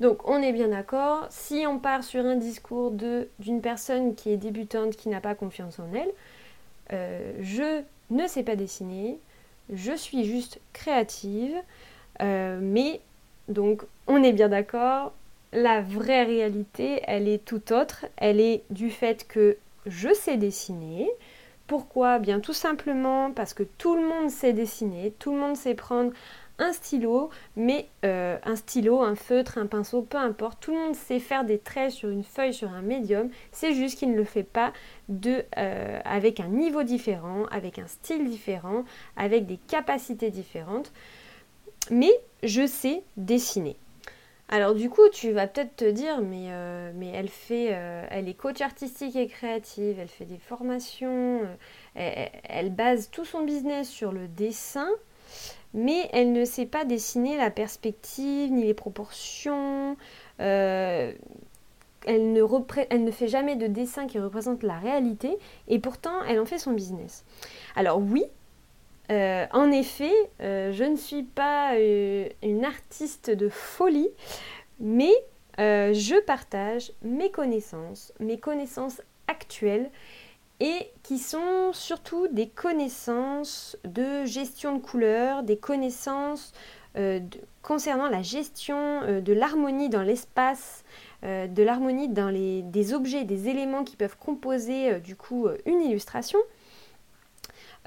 Donc 0.00 0.28
on 0.28 0.42
est 0.42 0.52
bien 0.52 0.68
d'accord, 0.68 1.26
si 1.30 1.64
on 1.66 1.78
part 1.78 2.04
sur 2.04 2.24
un 2.24 2.36
discours 2.36 2.90
d'une 2.90 3.60
personne 3.60 4.14
qui 4.14 4.30
est 4.30 4.36
débutante, 4.36 4.96
qui 4.96 5.08
n'a 5.08 5.20
pas 5.20 5.34
confiance 5.34 5.78
en 5.78 5.92
elle, 5.94 6.10
euh, 6.92 7.32
je 7.40 7.82
ne 8.10 8.26
sais 8.26 8.42
pas 8.42 8.56
dessiner, 8.56 9.18
je 9.72 9.92
suis 9.92 10.24
juste 10.24 10.60
créative, 10.72 11.54
euh, 12.20 12.58
mais 12.60 13.00
donc 13.48 13.82
on 14.06 14.22
est 14.22 14.32
bien 14.32 14.48
d'accord, 14.48 15.12
la 15.52 15.80
vraie 15.80 16.24
réalité, 16.24 17.00
elle 17.04 17.28
est 17.28 17.44
tout 17.44 17.72
autre, 17.72 18.06
elle 18.16 18.40
est 18.40 18.62
du 18.70 18.90
fait 18.90 19.26
que 19.26 19.56
je 19.86 20.12
sais 20.12 20.36
dessiner. 20.36 21.08
Pourquoi? 21.66 22.18
Bien 22.18 22.40
tout 22.40 22.52
simplement 22.54 23.30
parce 23.30 23.54
que 23.54 23.62
tout 23.62 23.94
le 23.94 24.06
monde 24.06 24.30
sait 24.30 24.52
dessiner, 24.52 25.12
tout 25.18 25.32
le 25.32 25.38
monde 25.38 25.56
sait 25.56 25.74
prendre 25.74 26.12
un 26.58 26.72
stylo, 26.72 27.30
mais 27.56 27.88
euh, 28.04 28.36
un 28.44 28.56
stylo, 28.56 29.02
un 29.02 29.14
feutre, 29.14 29.58
un 29.58 29.66
pinceau, 29.66 30.02
peu 30.02 30.18
importe. 30.18 30.60
Tout 30.60 30.72
le 30.72 30.78
monde 30.78 30.94
sait 30.94 31.20
faire 31.20 31.44
des 31.44 31.58
traits 31.58 31.92
sur 31.92 32.08
une 32.08 32.24
feuille, 32.24 32.52
sur 32.52 32.70
un 32.72 32.82
médium. 32.82 33.30
C'est 33.52 33.74
juste 33.74 33.98
qu'il 33.98 34.10
ne 34.10 34.16
le 34.16 34.24
fait 34.24 34.42
pas 34.42 34.72
de, 35.08 35.44
euh, 35.56 36.00
avec 36.04 36.40
un 36.40 36.48
niveau 36.48 36.82
différent, 36.82 37.44
avec 37.50 37.78
un 37.78 37.86
style 37.86 38.28
différent, 38.28 38.84
avec 39.16 39.46
des 39.46 39.56
capacités 39.56 40.30
différentes. 40.30 40.92
Mais 41.90 42.10
je 42.42 42.66
sais 42.66 43.02
dessiner. 43.16 43.76
Alors 44.50 44.74
du 44.74 44.88
coup, 44.88 45.08
tu 45.12 45.30
vas 45.32 45.46
peut-être 45.46 45.76
te 45.76 45.90
dire, 45.90 46.22
mais, 46.22 46.46
euh, 46.48 46.90
mais 46.94 47.08
elle 47.08 47.28
fait, 47.28 47.66
elle 47.66 48.28
est 48.28 48.34
coach 48.34 48.62
artistique 48.62 49.14
et 49.14 49.26
créative, 49.28 49.98
elle 49.98 50.08
fait 50.08 50.24
des 50.24 50.38
formations, 50.38 51.42
elle, 51.94 52.72
base 52.72 53.10
tout 53.10 53.26
son 53.26 53.42
business 53.44 53.90
sur 53.90 54.10
le 54.10 54.26
dessin 54.26 54.88
mais 55.74 56.08
elle 56.12 56.32
ne 56.32 56.44
sait 56.44 56.66
pas 56.66 56.84
dessiner 56.84 57.36
la 57.36 57.50
perspective 57.50 58.50
ni 58.50 58.64
les 58.64 58.74
proportions. 58.74 59.96
Euh, 60.40 61.12
elle, 62.06 62.32
ne 62.32 63.10
fait 63.10 63.28
jamais 63.28 63.56
de 63.56 63.66
dessin 63.66 64.06
qui 64.06 64.18
représente 64.18 64.62
la 64.62 64.78
réalité 64.78 65.36
et 65.66 65.78
pourtant 65.78 66.22
elle 66.24 66.40
en 66.40 66.46
fait 66.46 66.58
son 66.58 66.72
business. 66.72 67.24
Alors 67.76 67.98
oui, 68.00 68.24
euh, 69.10 69.46
en 69.52 69.70
effet, 69.70 70.14
euh, 70.40 70.72
je 70.72 70.84
ne 70.84 70.96
suis 70.96 71.24
pas 71.24 71.72
une 72.42 72.64
artiste 72.64 73.30
de 73.30 73.48
folie, 73.48 74.10
mais 74.80 75.12
je 75.58 76.20
partage 76.24 76.92
mes 77.02 77.30
connaissances, 77.30 78.12
mes 78.20 78.38
connaissances 78.38 79.02
actuelles 79.26 79.90
et 80.60 80.90
qui 81.02 81.18
sont 81.18 81.72
surtout 81.72 82.26
des 82.28 82.48
connaissances 82.48 83.76
de 83.84 84.24
gestion 84.24 84.76
de 84.76 84.80
couleurs, 84.80 85.42
des 85.42 85.56
connaissances 85.56 86.52
euh, 86.96 87.20
concernant 87.62 88.08
la 88.08 88.22
gestion 88.22 89.02
euh, 89.02 89.20
de 89.20 89.32
l'harmonie 89.32 89.88
dans 89.88 90.02
l'espace, 90.02 90.84
euh, 91.22 91.46
de 91.46 91.62
l'harmonie 91.62 92.08
dans 92.08 92.28
les, 92.28 92.62
des 92.62 92.92
objets, 92.92 93.24
des 93.24 93.48
éléments 93.48 93.84
qui 93.84 93.94
peuvent 93.94 94.16
composer 94.18 94.98
du 95.00 95.14
coup 95.14 95.48
une 95.66 95.82
illustration. 95.82 96.38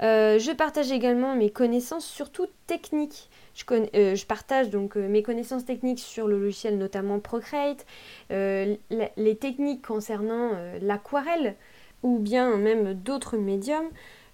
je 0.00 0.52
partage 0.52 0.92
également 0.92 1.34
mes 1.36 1.50
connaissances 1.50 2.06
surtout 2.06 2.46
techniques. 2.66 3.28
Je, 3.54 3.64
je 3.92 4.26
partage 4.26 4.70
donc 4.70 4.96
mes 4.96 5.22
connaissances 5.22 5.64
techniques 5.64 5.98
sur 6.00 6.26
le 6.26 6.38
logiciel 6.38 6.78
notamment 6.78 7.18
Procreate, 7.20 7.84
les 8.30 9.36
techniques 9.38 9.86
concernant 9.86 10.52
l'aquarelle, 10.80 11.56
ou 12.02 12.18
bien 12.18 12.56
même 12.56 12.94
d'autres 12.94 13.36
médiums. 13.36 13.88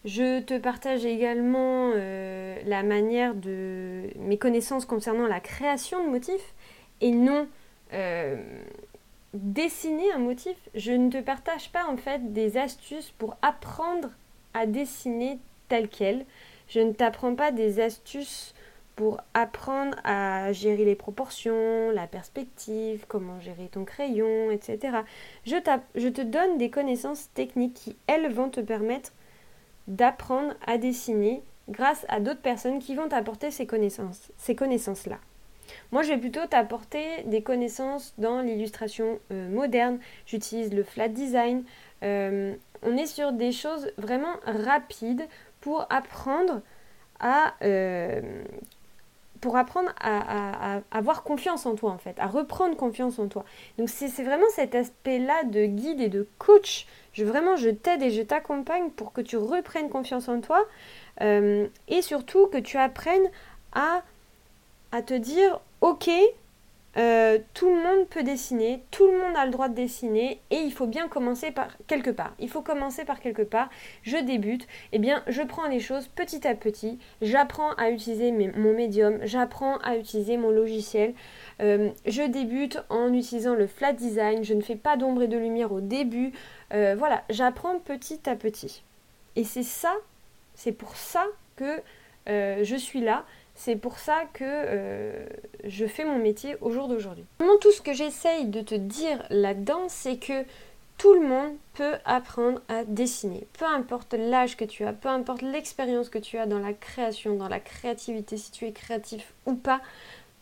Je 0.05 0.41
te 0.41 0.57
partage 0.59 1.05
également 1.05 1.93
euh, 1.95 2.57
la 2.65 2.83
manière 2.83 3.35
de 3.35 4.05
mes 4.17 4.39
connaissances 4.39 4.85
concernant 4.85 5.27
la 5.27 5.41
création 5.41 6.05
de 6.05 6.11
motifs 6.11 6.55
et 7.01 7.11
non 7.11 7.49
euh, 7.93 8.37
dessiner 9.35 10.13
un 10.13 10.19
motif. 10.19 10.57
Je 10.75 10.93
ne 10.93 11.11
te 11.11 11.21
partage 11.21 11.71
pas 11.71 11.87
en 11.87 11.97
fait 11.97 12.33
des 12.33 12.57
astuces 12.57 13.13
pour 13.19 13.37
apprendre 13.43 14.11
à 14.55 14.67
dessiner 14.67 15.39
tel 15.69 15.89
quel. 15.89 16.25
Je 16.69 16.81
ne 16.81 16.93
t'apprends 16.93 17.35
pas 17.35 17.51
des 17.51 17.81
astuces 17.81 18.55
pour 18.99 19.21
apprendre 19.33 19.97
à 20.03 20.53
gérer 20.53 20.85
les 20.85 20.97
proportions, 20.97 21.93
la 21.93 22.09
perspective, 22.09 23.05
comment 23.07 23.39
gérer 23.39 23.69
ton 23.71 23.85
crayon, 23.85 24.51
etc. 24.51 24.99
Je, 25.47 25.55
je 25.95 26.09
te 26.09 26.21
donne 26.21 26.59
des 26.59 26.69
connaissances 26.69 27.33
techniques 27.33 27.75
qui, 27.75 27.97
elles, 28.09 28.29
vont 28.29 28.49
te 28.49 28.59
permettre 28.59 29.13
d'apprendre 29.87 30.53
à 30.67 30.79
dessiner 30.79 31.45
grâce 31.69 32.07
à 32.09 32.19
d'autres 32.19 32.41
personnes 32.41 32.81
qui 32.81 32.97
vont 32.97 33.09
t'apporter 33.09 33.53
ces 33.53 33.69
connaissances, 33.69 34.33
ces 34.37 34.57
connaissances-là. 34.57 35.19
Moi, 35.93 36.03
je 36.03 36.09
vais 36.09 36.19
plutôt 36.19 36.47
t'apporter 36.47 37.23
des 37.27 37.43
connaissances 37.43 38.15
dans 38.19 38.41
l'illustration 38.41 39.21
euh, 39.31 39.49
moderne. 39.49 40.01
J'utilise 40.27 40.75
le 40.75 40.83
flat 40.83 41.07
design. 41.07 41.63
Euh, 42.03 42.53
on 42.83 42.97
est 42.97 43.07
sur 43.07 43.31
des 43.31 43.53
choses 43.53 43.93
vraiment 43.97 44.35
rapides 44.45 45.29
pour 45.61 45.87
apprendre 45.89 46.63
à 47.21 47.55
euh, 47.63 48.43
pour 49.41 49.57
apprendre 49.57 49.91
à, 50.01 50.81
avoir 50.91 51.23
confiance 51.23 51.67
en 51.67 51.75
toi 51.75 51.91
en 51.93 51.99
fait, 51.99 52.19
à 52.19 52.27
reprendre 52.27 52.77
confiance 52.77 53.19
en 53.19 53.29
toi. 53.29 53.45
Donc 53.79 53.89
c'est 53.89 54.09
vraiment 54.23 54.49
cet 54.55 54.75
aspect-là 54.75 55.45
de 55.45 55.67
guide 55.67 56.01
et 56.01 56.09
de 56.09 56.27
coach. 56.39 56.87
Je, 57.13 57.25
vraiment, 57.25 57.57
je 57.57 57.71
t'aide 57.71 58.03
et 58.03 58.11
je 58.11 58.23
t'accompagne 58.23 58.91
pour 58.91 59.13
que 59.13 59.21
tu 59.21 59.37
reprennes 59.37 59.89
confiance 59.89 60.29
en 60.29 60.41
toi 60.41 60.65
euh, 61.21 61.67
et 61.89 62.03
surtout 62.03 62.47
que 62.47 62.59
tu 62.59 62.77
apprennes 62.77 63.31
à, 63.73 64.03
à 64.93 65.03
te 65.03 65.15
dire, 65.15 65.61
ok, 65.81 66.11
euh, 66.97 67.39
tout 67.55 67.69
le 67.69 67.83
monde 67.83 68.09
peut 68.09 68.23
dessiner, 68.23 68.83
tout 68.91 69.07
le 69.07 69.19
monde 69.19 69.37
a 69.37 69.45
le 69.45 69.53
droit 69.53 69.69
de 69.69 69.75
dessiner 69.75 70.41
et 70.51 70.57
il 70.57 70.73
faut 70.73 70.87
bien 70.87 71.07
commencer 71.07 71.51
par 71.51 71.77
quelque 71.87 72.11
part. 72.11 72.35
Il 72.39 72.49
faut 72.49 72.63
commencer 72.63 73.05
par 73.05 73.21
quelque 73.21 73.43
part. 73.43 73.69
Je 74.03 74.17
débute, 74.17 74.67
eh 74.93 74.99
bien 74.99 75.23
je 75.29 75.43
prends 75.43 75.69
les 75.69 75.81
choses 75.81 76.09
petit 76.09 76.49
à 76.49 76.55
petit, 76.55 76.99
j'apprends 77.21 77.73
à 77.75 77.91
utiliser 77.91 78.33
mon 78.33 78.73
médium, 78.73 79.19
j'apprends 79.23 79.77
à 79.79 79.97
utiliser 79.97 80.39
mon 80.39 80.51
logiciel. 80.51 81.15
Euh, 81.61 81.91
je 82.07 82.23
débute 82.23 82.81
en 82.89 83.13
utilisant 83.13 83.55
le 83.55 83.67
flat 83.67 83.93
design, 83.93 84.43
je 84.43 84.55
ne 84.55 84.63
fais 84.63 84.77
pas 84.77 84.97
d'ombre 84.97 85.23
et 85.23 85.29
de 85.29 85.37
lumière 85.37 85.73
au 85.73 85.81
début. 85.81 86.33
Euh, 86.73 86.97
voilà, 86.99 87.23
j'apprends 87.29 87.79
petit 87.79 88.29
à 88.29 88.35
petit. 88.35 88.83
Et 89.37 89.45
c'est 89.45 89.63
ça, 89.63 89.95
c'est 90.55 90.73
pour 90.73 90.97
ça 90.97 91.25
que 91.57 91.81
je 92.27 92.77
suis 92.77 93.01
là 93.01 93.25
c'est 93.59 93.75
pour 93.75 93.99
ça 93.99 94.23
que 94.35 94.45
euh, 94.45 95.27
je 95.65 95.85
fais 95.85 96.05
mon 96.05 96.19
métier 96.19 96.57
au 96.61 96.71
jour 96.71 96.87
d'aujourd'hui. 96.87 97.25
Tout 97.61 97.73
ce 97.73 97.83
que 97.83 97.93
j'essaye 97.93 98.47
de 98.47 98.61
te 98.61 98.77
dire 98.77 99.21
là-dedans, 99.31 99.89
c'est 99.89 100.17
que 100.17 100.45
tout 100.97 101.13
le 101.13 101.27
monde 101.27 101.57
peut 101.75 101.95
apprendre 102.05 102.61
à 102.69 102.85
dessiner. 102.85 103.49
Peu 103.59 103.65
importe 103.65 104.15
l'âge 104.15 104.57
que 104.57 104.65
tu 104.65 104.85
as, 104.85 104.93
peu 104.93 105.09
importe 105.09 105.43
l'expérience 105.43 106.09
que 106.09 106.19
tu 106.19 106.39
as 106.39 106.47
dans 106.47 106.61
la 106.61 106.73
création, 106.73 107.35
dans 107.35 107.49
la 107.49 107.59
créativité, 107.59 108.37
si 108.37 108.53
tu 108.53 108.65
es 108.65 108.71
créatif 108.71 109.35
ou 109.45 109.55
pas, 109.55 109.81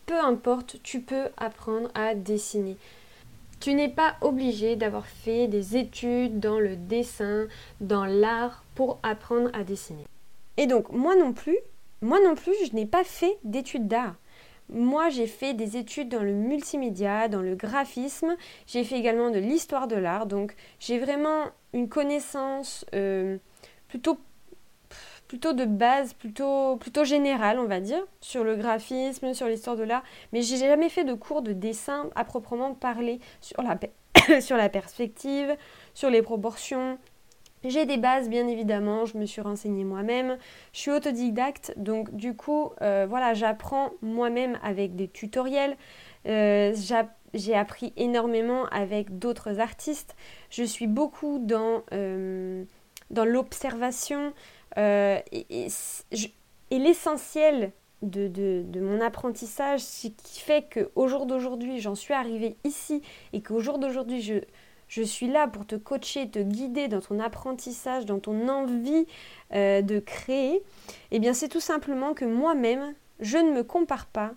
peu 0.05 0.19
importe, 0.19 0.77
tu 0.83 1.01
peux 1.01 1.29
apprendre 1.37 1.89
à 1.95 2.13
dessiner. 2.13 2.77
Tu 3.59 3.73
n'es 3.73 3.89
pas 3.89 4.15
obligé 4.21 4.75
d'avoir 4.75 5.07
fait 5.07 5.47
des 5.47 5.75
études 5.75 6.39
dans 6.39 6.59
le 6.59 6.75
dessin, 6.75 7.47
dans 7.81 8.05
l'art 8.05 8.63
pour 8.75 8.99
apprendre 9.01 9.49
à 9.53 9.63
dessiner. 9.63 10.05
Et 10.57 10.67
donc 10.67 10.91
moi 10.91 11.15
non 11.15 11.33
plus, 11.33 11.57
moi 12.01 12.19
non 12.23 12.35
plus, 12.35 12.53
je 12.65 12.73
n'ai 12.73 12.85
pas 12.85 13.03
fait 13.03 13.37
d'études 13.43 13.87
d'art. 13.87 14.15
Moi, 14.69 15.09
j'ai 15.09 15.27
fait 15.27 15.53
des 15.53 15.77
études 15.77 16.09
dans 16.09 16.21
le 16.21 16.33
multimédia, 16.33 17.29
dans 17.29 17.41
le 17.41 17.55
graphisme. 17.55 18.35
J'ai 18.65 18.83
fait 18.83 18.97
également 18.97 19.29
de 19.29 19.39
l'histoire 19.39 19.87
de 19.87 19.95
l'art. 19.95 20.25
Donc, 20.25 20.55
j'ai 20.79 20.99
vraiment 20.99 21.45
une 21.71 21.87
connaissance 21.87 22.85
euh, 22.93 23.37
plutôt, 23.87 24.19
plutôt 25.29 25.53
de 25.53 25.63
base, 25.63 26.13
plutôt, 26.13 26.75
plutôt 26.75 27.05
générale, 27.05 27.59
on 27.59 27.65
va 27.65 27.79
dire, 27.79 28.03
sur 28.19 28.43
le 28.43 28.57
graphisme, 28.57 29.33
sur 29.33 29.47
l'histoire 29.47 29.77
de 29.77 29.83
l'art. 29.83 30.03
Mais 30.33 30.41
j'ai 30.41 30.57
jamais 30.57 30.89
fait 30.89 31.05
de 31.05 31.13
cours 31.13 31.41
de 31.41 31.53
dessin 31.53 32.09
à 32.15 32.25
proprement 32.25 32.73
parler 32.73 33.21
sur 33.39 33.63
la, 33.63 33.79
sur 34.41 34.57
la 34.57 34.67
perspective, 34.67 35.55
sur 35.93 36.09
les 36.09 36.21
proportions, 36.21 36.97
j'ai 37.63 37.85
des 37.85 37.97
bases 37.97 38.29
bien 38.29 38.47
évidemment, 38.47 39.05
je 39.05 39.17
me 39.17 39.25
suis 39.25 39.41
renseignée 39.41 39.83
moi-même, 39.83 40.37
je 40.73 40.79
suis 40.79 40.91
autodidacte, 40.91 41.73
donc 41.77 42.15
du 42.15 42.35
coup 42.35 42.71
euh, 42.81 43.05
voilà 43.09 43.33
j'apprends 43.33 43.91
moi-même 44.01 44.59
avec 44.63 44.95
des 44.95 45.07
tutoriels, 45.07 45.75
euh, 46.27 46.75
j'ai 47.33 47.55
appris 47.55 47.93
énormément 47.97 48.65
avec 48.67 49.17
d'autres 49.17 49.59
artistes, 49.59 50.15
je 50.49 50.63
suis 50.63 50.87
beaucoup 50.87 51.39
dans, 51.39 51.83
euh, 51.93 52.63
dans 53.09 53.25
l'observation 53.25 54.33
et, 54.77 55.67
l'essentiel 56.69 57.71
de, 58.03 58.27
de, 58.27 58.79
mon 58.79 59.01
apprentissage, 59.01 59.79
ce 59.79 60.07
qui 60.09 60.39
fait 60.39 60.65
qu'au 60.71 61.07
jour 61.07 61.25
d'aujourd'hui 61.25 61.79
j'en 61.79 61.95
suis 61.95 62.13
arrivée 62.13 62.57
ici 62.63 63.01
et 63.33 63.41
qu'au 63.41 63.59
jour 63.59 63.79
d'aujourd'hui 63.79 64.21
je 64.21 64.35
je 64.87 65.01
suis 65.01 65.27
là 65.27 65.47
pour 65.47 65.65
te 65.65 65.75
coacher, 65.75 66.29
te 66.29 66.39
guider 66.39 66.87
dans 66.87 67.01
ton 67.01 67.19
apprentissage, 67.19 68.05
dans 68.05 68.19
ton 68.19 68.47
envie 68.47 69.05
euh, 69.53 69.81
de 69.81 69.99
créer. 69.99 70.63
Eh 71.11 71.19
bien, 71.19 71.33
c'est 71.33 71.49
tout 71.49 71.59
simplement 71.59 72.13
que 72.13 72.25
moi-même, 72.25 72.93
je 73.19 73.37
ne 73.37 73.51
me 73.51 73.63
compare 73.63 74.05
pas 74.05 74.31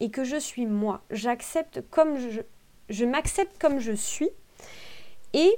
et 0.00 0.10
que 0.10 0.24
je 0.24 0.36
suis 0.36 0.66
moi. 0.66 1.02
J'accepte 1.10 1.82
comme 1.90 2.18
je, 2.18 2.40
je 2.88 3.04
m'accepte 3.04 3.58
comme 3.58 3.80
je 3.80 3.92
suis. 3.92 4.30
Et 5.32 5.52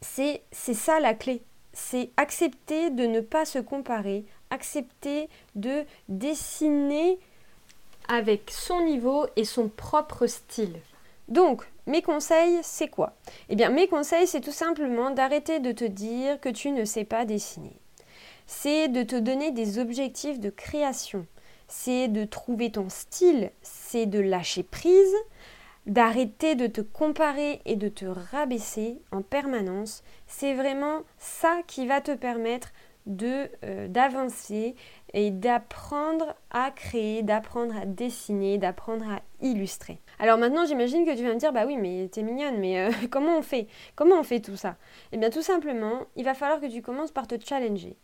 c'est 0.00 0.42
ça 0.52 1.00
la 1.00 1.14
clé. 1.14 1.42
C'est 1.72 2.10
accepter 2.16 2.90
de 2.90 3.06
ne 3.06 3.20
pas 3.20 3.44
se 3.44 3.58
comparer, 3.58 4.24
accepter 4.50 5.28
de 5.54 5.84
dessiner 6.08 7.18
avec 8.08 8.50
son 8.50 8.84
niveau 8.84 9.26
et 9.36 9.44
son 9.44 9.68
propre 9.68 10.26
style. 10.26 10.78
Donc, 11.28 11.64
mes 11.86 12.02
conseils, 12.02 12.60
c'est 12.62 12.88
quoi? 12.88 13.14
Eh 13.48 13.56
bien, 13.56 13.70
mes 13.70 13.88
conseils, 13.88 14.26
c'est 14.26 14.40
tout 14.40 14.52
simplement 14.52 15.10
d'arrêter 15.10 15.58
de 15.60 15.72
te 15.72 15.84
dire 15.84 16.40
que 16.40 16.48
tu 16.48 16.70
ne 16.70 16.84
sais 16.84 17.04
pas 17.04 17.24
dessiner. 17.24 17.76
C'est 18.46 18.88
de 18.88 19.02
te 19.02 19.16
donner 19.16 19.50
des 19.50 19.78
objectifs 19.78 20.38
de 20.38 20.50
création. 20.50 21.26
c'est 21.68 22.08
de 22.08 22.24
trouver 22.24 22.70
ton 22.70 22.90
style, 22.90 23.50
c'est 23.62 24.04
de 24.04 24.20
lâcher 24.20 24.62
prise, 24.62 25.14
d'arrêter 25.86 26.54
de 26.54 26.66
te 26.66 26.82
comparer 26.82 27.62
et 27.64 27.76
de 27.76 27.88
te 27.88 28.04
rabaisser 28.04 29.00
en 29.10 29.22
permanence. 29.22 30.04
C'est 30.26 30.52
vraiment 30.52 31.00
ça 31.18 31.62
qui 31.66 31.86
va 31.86 32.02
te 32.02 32.12
permettre 32.12 32.72
de 33.06 33.50
euh, 33.64 33.88
d'avancer 33.88 34.76
et 35.12 35.30
d'apprendre 35.30 36.36
à 36.50 36.70
créer, 36.70 37.22
d'apprendre 37.22 37.74
à 37.76 37.86
dessiner, 37.86 38.58
d'apprendre 38.58 39.08
à 39.10 39.20
illustrer. 39.40 39.98
Alors 40.18 40.38
maintenant, 40.38 40.66
j'imagine 40.66 41.04
que 41.04 41.16
tu 41.16 41.22
vas 41.24 41.34
me 41.34 41.38
dire 41.38 41.52
bah 41.52 41.64
oui, 41.66 41.76
mais 41.76 42.08
t'es 42.10 42.22
mignonne, 42.22 42.58
mais 42.58 42.78
euh, 42.78 42.90
comment 43.10 43.38
on 43.38 43.42
fait? 43.42 43.66
Comment 43.94 44.20
on 44.20 44.22
fait 44.22 44.40
tout 44.40 44.56
ça? 44.56 44.76
Eh 45.12 45.16
bien 45.16 45.30
tout 45.30 45.42
simplement, 45.42 46.06
il 46.16 46.24
va 46.24 46.34
falloir 46.34 46.60
que 46.60 46.66
tu 46.66 46.82
commences 46.82 47.10
par 47.10 47.26
te 47.26 47.34
challenger 47.42 47.96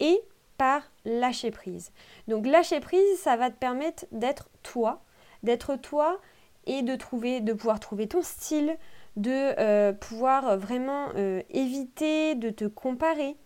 et 0.00 0.20
par 0.58 0.82
lâcher 1.04 1.50
prise. 1.50 1.92
Donc 2.28 2.46
lâcher 2.46 2.80
prise, 2.80 3.18
ça 3.18 3.36
va 3.36 3.50
te 3.50 3.56
permettre 3.56 4.06
d'être 4.12 4.48
toi, 4.62 5.02
d'être 5.42 5.76
toi 5.76 6.20
et 6.66 6.82
de 6.82 6.96
trouver 6.96 7.40
de 7.40 7.52
pouvoir 7.52 7.80
trouver 7.80 8.06
ton 8.06 8.22
style, 8.22 8.76
de 9.16 9.30
euh, 9.58 9.92
pouvoir 9.92 10.56
vraiment 10.58 11.08
éviter 11.50 12.34
de 12.34 12.50
te 12.50 12.64
comparer, 12.64 13.36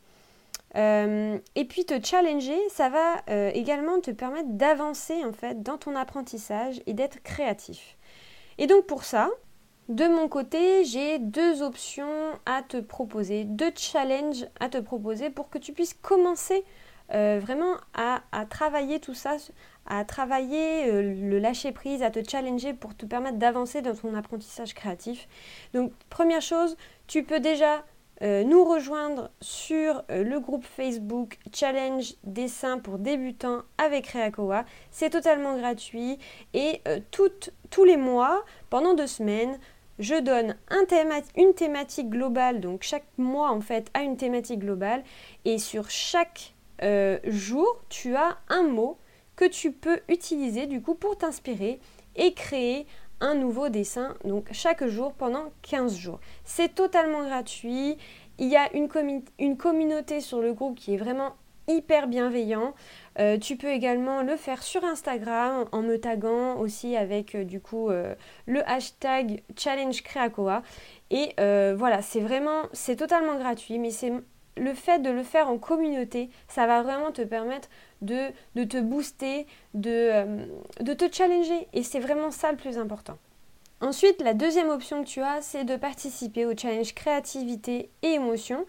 euh, 0.76 1.38
et 1.54 1.64
puis 1.64 1.84
te 1.84 2.04
challenger, 2.04 2.58
ça 2.68 2.88
va 2.88 3.22
euh, 3.30 3.50
également 3.54 4.00
te 4.00 4.10
permettre 4.10 4.50
d'avancer 4.50 5.24
en 5.24 5.32
fait 5.32 5.62
dans 5.62 5.78
ton 5.78 5.96
apprentissage 5.96 6.80
et 6.86 6.92
d'être 6.92 7.22
créatif. 7.22 7.96
Et 8.58 8.66
donc 8.66 8.86
pour 8.86 9.04
ça, 9.04 9.30
de 9.88 10.04
mon 10.04 10.28
côté, 10.28 10.84
j'ai 10.84 11.18
deux 11.18 11.62
options 11.62 12.38
à 12.44 12.62
te 12.62 12.76
proposer, 12.76 13.44
deux 13.44 13.72
challenges 13.74 14.46
à 14.60 14.68
te 14.68 14.78
proposer 14.78 15.30
pour 15.30 15.48
que 15.48 15.58
tu 15.58 15.72
puisses 15.72 15.94
commencer 15.94 16.64
euh, 17.14 17.38
vraiment 17.40 17.76
à, 17.94 18.20
à, 18.32 18.44
travailler 18.44 19.00
tout 19.00 19.14
ça, 19.14 19.36
à 19.86 20.04
travailler 20.04 20.92
le 20.92 21.38
lâcher 21.38 21.72
prise, 21.72 22.02
à 22.02 22.10
te 22.10 22.20
challenger 22.28 22.74
pour 22.74 22.94
te 22.94 23.06
permettre 23.06 23.38
d'avancer 23.38 23.80
dans 23.80 23.94
ton 23.94 24.14
apprentissage 24.14 24.74
créatif. 24.74 25.26
Donc 25.72 25.92
première 26.10 26.42
chose, 26.42 26.76
tu 27.06 27.22
peux 27.22 27.40
déjà 27.40 27.82
euh, 28.22 28.42
nous 28.42 28.64
rejoindre 28.64 29.30
sur 29.40 30.02
euh, 30.10 30.24
le 30.24 30.40
groupe 30.40 30.64
Facebook 30.64 31.38
Challenge 31.52 32.14
Dessin 32.24 32.78
pour 32.78 32.98
débutants 32.98 33.62
avec 33.78 34.08
Reakoa. 34.08 34.64
C'est 34.90 35.10
totalement 35.10 35.56
gratuit 35.56 36.18
et 36.52 36.80
euh, 36.88 36.98
tous 37.10 37.84
les 37.84 37.96
mois, 37.96 38.44
pendant 38.70 38.94
deux 38.94 39.06
semaines, 39.06 39.58
je 40.00 40.14
donne 40.20 40.56
une 41.36 41.54
thématique 41.54 42.08
globale, 42.08 42.60
donc 42.60 42.82
chaque 42.82 43.06
mois 43.18 43.50
en 43.50 43.60
fait 43.60 43.90
a 43.94 44.02
une 44.02 44.16
thématique 44.16 44.60
globale 44.60 45.02
et 45.44 45.58
sur 45.58 45.90
chaque 45.90 46.54
jour, 47.24 47.82
tu 47.88 48.14
as 48.14 48.38
un 48.48 48.62
mot 48.62 48.98
que 49.34 49.44
tu 49.44 49.72
peux 49.72 50.00
utiliser 50.08 50.66
du 50.66 50.80
coup 50.80 50.94
pour 50.94 51.18
t'inspirer 51.18 51.80
et 52.14 52.34
créer 52.34 52.86
un 53.20 53.34
nouveau 53.34 53.68
dessin, 53.68 54.14
donc 54.24 54.48
chaque 54.52 54.86
jour 54.86 55.12
pendant 55.12 55.52
15 55.62 55.96
jours. 55.96 56.20
C'est 56.44 56.74
totalement 56.74 57.24
gratuit. 57.24 57.98
Il 58.38 58.48
y 58.48 58.56
a 58.56 58.72
une, 58.74 58.88
une, 59.38 59.56
communauté 59.56 60.20
sur 60.20 60.40
le 60.40 60.52
groupe 60.52 60.76
qui 60.76 60.94
est 60.94 60.98
vraiment 60.98 61.34
hyper 61.66 62.08
bienveillant. 62.08 62.74
Euh, 63.18 63.36
tu 63.36 63.56
peux 63.56 63.70
également 63.70 64.22
le 64.22 64.36
faire 64.36 64.62
sur 64.62 64.84
Instagram 64.84 65.66
en 65.72 65.82
me 65.82 65.98
taguant 65.98 66.56
aussi 66.56 66.96
avec 66.96 67.34
euh, 67.34 67.44
du 67.44 67.60
coup 67.60 67.90
euh, 67.90 68.14
le 68.46 68.68
hashtag 68.68 69.42
challenge 69.56 70.02
Et 71.10 71.34
voilà, 71.36 72.02
c'est 72.02 72.20
vraiment, 72.20 72.62
c'est 72.72 72.96
totalement 72.96 73.36
gratuit, 73.36 73.78
mais 73.78 73.90
c'est 73.90 74.12
le 74.56 74.74
fait 74.74 75.00
de 75.00 75.10
le 75.10 75.22
faire 75.22 75.48
en 75.48 75.58
communauté, 75.58 76.30
ça 76.48 76.66
va 76.66 76.82
vraiment 76.82 77.12
te 77.12 77.22
permettre 77.22 77.68
de, 78.02 78.30
te 78.64 78.80
booster, 78.80 79.46
de, 79.74 80.46
de 80.80 80.94
te 80.94 81.12
challenger. 81.12 81.68
Et 81.72 81.82
c'est 81.82 82.00
vraiment 82.00 82.30
ça 82.30 82.50
le 82.50 82.56
plus 82.56 82.78
important. 82.78 83.18
Ensuite, 83.80 84.20
la 84.22 84.34
deuxième 84.34 84.70
option 84.70 85.04
que 85.04 85.08
tu 85.08 85.20
as, 85.20 85.40
c'est 85.40 85.64
de 85.64 85.76
participer 85.76 86.46
au 86.46 86.56
challenge 86.56 86.94
créativité 86.94 87.90
et 88.02 88.14
émotion. 88.14 88.66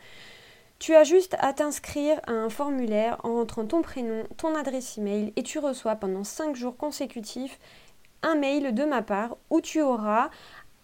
Tu 0.77 0.95
as 0.95 1.03
juste 1.03 1.35
à 1.39 1.51
t'inscrire 1.51 2.21
à 2.27 2.31
un 2.31 2.49
formulaire 2.49 3.17
en 3.23 3.33
rentrant 3.35 3.65
ton 3.65 3.81
prénom, 3.81 4.23
ton 4.37 4.55
adresse 4.55 4.97
email 4.97 5.33
et 5.35 5.43
tu 5.43 5.59
reçois 5.59 5.95
pendant 5.95 6.23
5 6.23 6.55
jours 6.55 6.77
consécutifs 6.77 7.59
un 8.21 8.35
mail 8.35 8.73
de 8.73 8.85
ma 8.85 9.01
part 9.01 9.37
où 9.49 9.61
tu 9.61 9.81
auras 9.81 10.29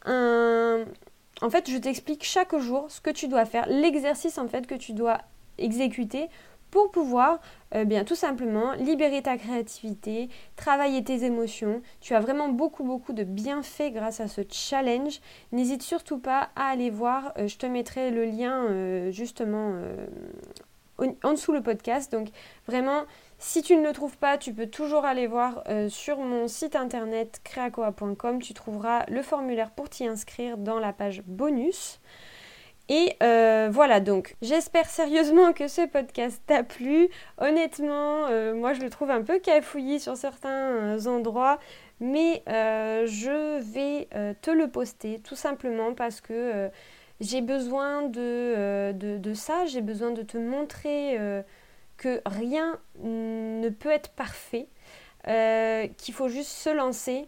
un, 0.06 0.86
en 1.42 1.50
fait, 1.50 1.70
je 1.70 1.78
t'explique 1.78 2.24
chaque 2.24 2.58
jour 2.58 2.90
ce 2.90 3.02
que 3.02 3.10
tu 3.10 3.28
dois 3.28 3.46
faire, 3.46 3.66
l'exercice 3.68 4.38
en 4.38 4.48
fait 4.48 4.68
que 4.68 4.76
tu 4.76 4.94
dois 4.94 5.20
exécuter 5.58 6.28
pour 6.72 6.92
pouvoir 6.92 7.40
euh, 7.74 7.86
bien 7.86 8.04
tout 8.04 8.16
simplement 8.16 8.74
libérer 8.74 9.22
ta 9.22 9.38
créativité, 9.38 10.30
travailler 10.56 11.04
tes 11.04 11.24
émotions. 11.24 11.82
Tu 12.02 12.14
as 12.14 12.20
vraiment 12.20 12.50
beaucoup 12.50 12.84
beaucoup 12.84 13.14
de 13.14 13.24
bienfaits 13.24 13.92
grâce 13.94 14.20
à 14.20 14.28
ce 14.28 14.42
challenge. 14.50 15.20
N'hésite 15.52 15.82
surtout 15.82 16.20
pas 16.20 16.50
à 16.56 16.68
aller 16.68 16.90
voir, 16.90 17.34
euh, 17.38 17.48
je 17.48 17.58
te 17.58 17.66
mettrai 17.66 18.12
le 18.12 18.26
lien 18.26 18.66
euh, 18.66 19.12
justement 19.12 19.74
en 21.24 21.32
dessous 21.32 21.52
le 21.52 21.62
podcast. 21.62 22.12
Donc 22.12 22.30
vraiment, 22.68 23.04
si 23.40 23.62
tu 23.62 23.76
ne 23.76 23.84
le 23.84 23.94
trouves 23.94 24.18
pas, 24.18 24.38
tu 24.38 24.54
peux 24.54 24.68
toujours 24.68 25.04
aller 25.06 25.28
voir 25.28 25.64
sur 25.90 26.20
mon 26.20 26.48
site 26.48 26.76
internet 26.76 27.42
creacoa.com. 27.44 28.42
Tu 28.42 28.54
trouveras 28.54 29.06
le 29.10 29.22
formulaire 29.22 29.72
pour 29.72 29.90
t'y 29.90 30.08
inscrire 30.08 30.58
dans 30.58 30.80
la 30.80 30.94
page 30.94 31.22
bonus. 31.26 32.00
Et 32.88 33.16
euh, 33.24 33.70
voilà, 33.72 34.00
donc 34.00 34.36
j'espère 34.42 34.88
sérieusement 34.90 35.54
que 35.54 35.68
ce 35.68 35.88
podcast 35.88 36.42
t'a 36.46 36.64
plu. 36.64 37.10
Honnêtement, 37.40 38.28
euh, 38.28 38.54
moi 38.54 38.74
je 38.74 38.82
le 38.82 38.90
trouve 38.90 39.10
un 39.10 39.24
peu 39.24 39.40
cafouillis 39.40 40.00
sur 40.00 40.16
certains 40.16 41.06
endroits, 41.08 41.60
mais 42.00 42.44
je 42.46 43.60
vais 43.60 44.08
te 44.42 44.52
le 44.52 44.70
poster 44.70 45.20
tout 45.20 45.36
simplement 45.36 45.94
parce 45.94 46.22
que 46.22 46.70
j'ai 47.22 47.42
besoin 47.42 48.04
de, 48.04 48.92
de, 48.92 49.34
ça, 49.34 49.66
j'ai 49.66 49.82
besoin 49.82 50.12
de 50.12 50.22
te 50.22 50.38
montrer 50.38 51.18
que 51.98 52.22
rien 52.26 52.80
ne 53.04 53.70
peut 53.70 53.92
être 53.92 54.10
parfait, 54.12 54.68
euh, 55.28 55.88
qu'il 55.98 56.14
faut 56.14 56.28
juste 56.28 56.52
se 56.52 56.70
lancer. 56.70 57.28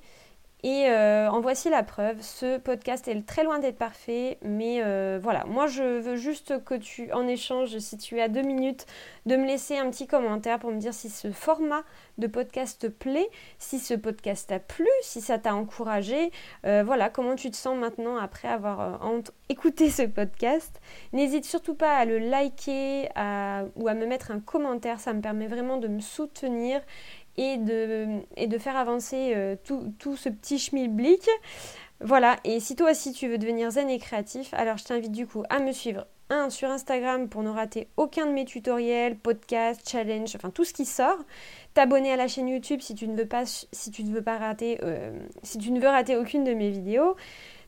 Et 0.63 0.89
euh, 0.89 1.29
en 1.29 1.39
voici 1.39 1.69
la 1.69 1.83
preuve, 1.83 2.19
ce 2.21 2.57
podcast 2.57 3.07
est 3.07 3.27
très 3.27 3.43
loin 3.43 3.59
d'être 3.59 3.77
parfait, 3.77 4.39
mais 4.41 4.81
euh, 4.83 5.19
voilà, 5.21 5.43
moi 5.45 5.67
je 5.67 5.99
veux 5.99 6.15
juste 6.15 6.63
que 6.63 6.73
tu, 6.73 7.11
en 7.13 7.27
échange, 7.27 7.77
si 7.77 7.95
tu 7.95 8.19
as 8.19 8.27
deux 8.27 8.41
minutes, 8.41 8.87
de 9.27 9.35
me 9.35 9.45
laisser 9.45 9.77
un 9.77 9.87
petit 9.91 10.07
commentaire 10.07 10.57
pour 10.57 10.71
me 10.71 10.79
dire 10.79 10.95
si 10.95 11.11
ce 11.11 11.31
format 11.31 11.83
de 12.17 12.25
podcast 12.25 12.81
te 12.81 12.87
plaît, 12.87 13.29
si 13.59 13.77
ce 13.77 13.93
podcast 13.93 14.49
t'a 14.49 14.57
plu, 14.57 14.87
si 15.03 15.21
ça 15.21 15.37
t'a 15.37 15.53
encouragé, 15.53 16.31
voilà, 16.63 17.09
comment 17.09 17.35
tu 17.35 17.51
te 17.51 17.55
sens 17.55 17.77
maintenant 17.77 18.17
après 18.17 18.47
avoir 18.47 19.01
écouté 19.49 19.89
ce 19.89 20.03
podcast. 20.03 20.81
N'hésite 21.13 21.45
surtout 21.45 21.75
pas 21.75 21.97
à 21.97 22.05
le 22.05 22.17
liker 22.17 23.09
ou 23.75 23.87
à 23.87 23.93
me 23.93 24.05
mettre 24.05 24.31
un 24.31 24.39
commentaire, 24.39 24.99
ça 24.99 25.13
me 25.13 25.21
permet 25.21 25.47
vraiment 25.47 25.77
de 25.77 25.87
me 25.87 25.99
soutenir 25.99 26.81
et 27.37 27.57
de, 27.57 28.57
faire 28.57 28.75
avancer 28.75 29.33
euh, 29.35 29.55
tout, 29.63 29.93
tout, 29.99 30.17
ce 30.17 30.29
petit 30.29 30.59
schmilblick. 30.59 31.27
Voilà, 32.01 32.37
et 32.43 32.59
si 32.59 32.75
toi 32.75 32.91
aussi 32.91 33.11
tu 33.13 33.27
veux 33.27 33.37
devenir 33.37 33.71
zen 33.71 33.89
et 33.89 33.99
créatif, 33.99 34.53
alors 34.53 34.77
je 34.77 34.83
t'invite 34.83 35.11
du 35.11 35.25
coup 35.25 35.43
à 35.49 35.59
me 35.59 35.71
suivre 35.71 36.05
un 36.29 36.49
sur 36.49 36.69
Instagram 36.69 37.29
pour 37.29 37.41
ne 37.41 37.49
rater 37.49 37.87
aucun 37.95 38.25
de 38.25 38.31
mes 38.31 38.45
tutoriels, 38.45 39.17
podcasts, 39.17 39.87
challenges, 39.89 40.35
enfin 40.35 40.49
tout 40.49 40.65
ce 40.65 40.73
qui 40.73 40.85
sort. 40.85 41.17
T'abonner 41.73 42.11
à 42.11 42.15
la 42.15 42.27
chaîne 42.27 42.49
YouTube 42.49 42.81
si 42.81 42.93
tu 42.95 43.07
ne 43.07 43.15
veux 43.15 43.27
pas, 43.27 43.45
si 43.45 43.91
tu 43.91 44.03
ne 44.03 44.13
veux 44.13 44.21
pas 44.21 44.37
rater, 44.37 44.79
euh, 44.83 45.17
si 45.43 45.57
tu 45.57 45.71
ne 45.71 45.79
veux 45.79 45.87
rater 45.87 46.17
aucune 46.17 46.43
de 46.43 46.53
mes 46.53 46.69
vidéos. 46.69 47.15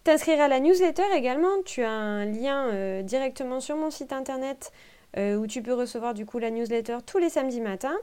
T'inscrire 0.03 0.41
à 0.41 0.47
la 0.47 0.59
newsletter 0.59 1.03
également. 1.15 1.61
Tu 1.65 1.83
as 1.83 1.91
un 1.91 2.25
lien 2.25 2.67
euh, 2.67 3.01
directement 3.01 3.59
sur 3.59 3.77
mon 3.77 3.91
site 3.91 4.13
internet 4.13 4.71
où 5.17 5.47
tu 5.47 5.63
peux 5.63 5.73
recevoir 5.73 6.13
du 6.13 6.27
coup 6.27 6.37
la 6.37 6.51
newsletter 6.51 6.97
tous 7.03 7.17
les 7.17 7.29
samedis 7.29 7.61
matins. 7.61 7.97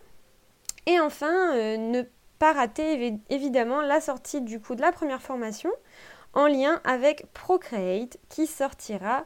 Et 0.86 1.00
enfin, 1.00 1.54
euh, 1.56 1.76
ne 1.76 2.02
pas 2.38 2.52
rater 2.52 3.18
évidemment 3.28 3.80
la 3.80 4.00
sortie 4.00 4.40
du 4.40 4.60
coup 4.60 4.74
de 4.74 4.82
la 4.82 4.92
première 4.92 5.22
formation 5.22 5.70
en 6.32 6.46
lien 6.46 6.80
avec 6.84 7.26
Procreate 7.32 8.18
qui 8.28 8.46
sortira 8.46 9.24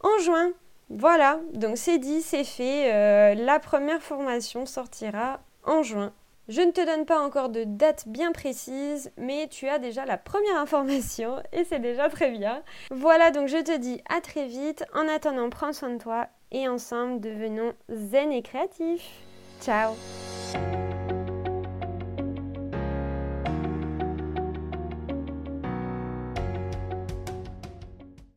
en 0.00 0.18
juin. 0.18 0.52
Voilà, 0.88 1.40
donc 1.52 1.78
c'est 1.78 1.98
dit, 1.98 2.22
c'est 2.22 2.44
fait. 2.44 2.92
Euh, 2.92 3.34
la 3.34 3.58
première 3.58 4.02
formation 4.02 4.66
sortira 4.66 5.40
en 5.64 5.82
juin. 5.82 6.12
Je 6.48 6.60
ne 6.60 6.70
te 6.70 6.84
donne 6.84 7.06
pas 7.06 7.20
encore 7.20 7.48
de 7.48 7.64
date 7.64 8.08
bien 8.08 8.32
précise, 8.32 9.12
mais 9.16 9.48
tu 9.48 9.68
as 9.68 9.78
déjà 9.78 10.04
la 10.04 10.18
première 10.18 10.56
information 10.56 11.42
et 11.52 11.64
c'est 11.64 11.78
déjà 11.78 12.08
très 12.08 12.30
bien. 12.30 12.62
Voilà, 12.90 13.30
donc 13.30 13.48
je 13.48 13.58
te 13.58 13.76
dis 13.76 14.00
à 14.08 14.20
très 14.20 14.46
vite. 14.46 14.84
En 14.94 15.08
attendant, 15.08 15.50
prends 15.50 15.72
soin 15.72 15.90
de 15.90 15.98
toi 15.98 16.28
et 16.50 16.68
ensemble 16.68 17.20
devenons 17.20 17.72
zen 17.88 18.32
et 18.32 18.42
créatifs. 18.42 19.08
Tchau! 19.62 19.94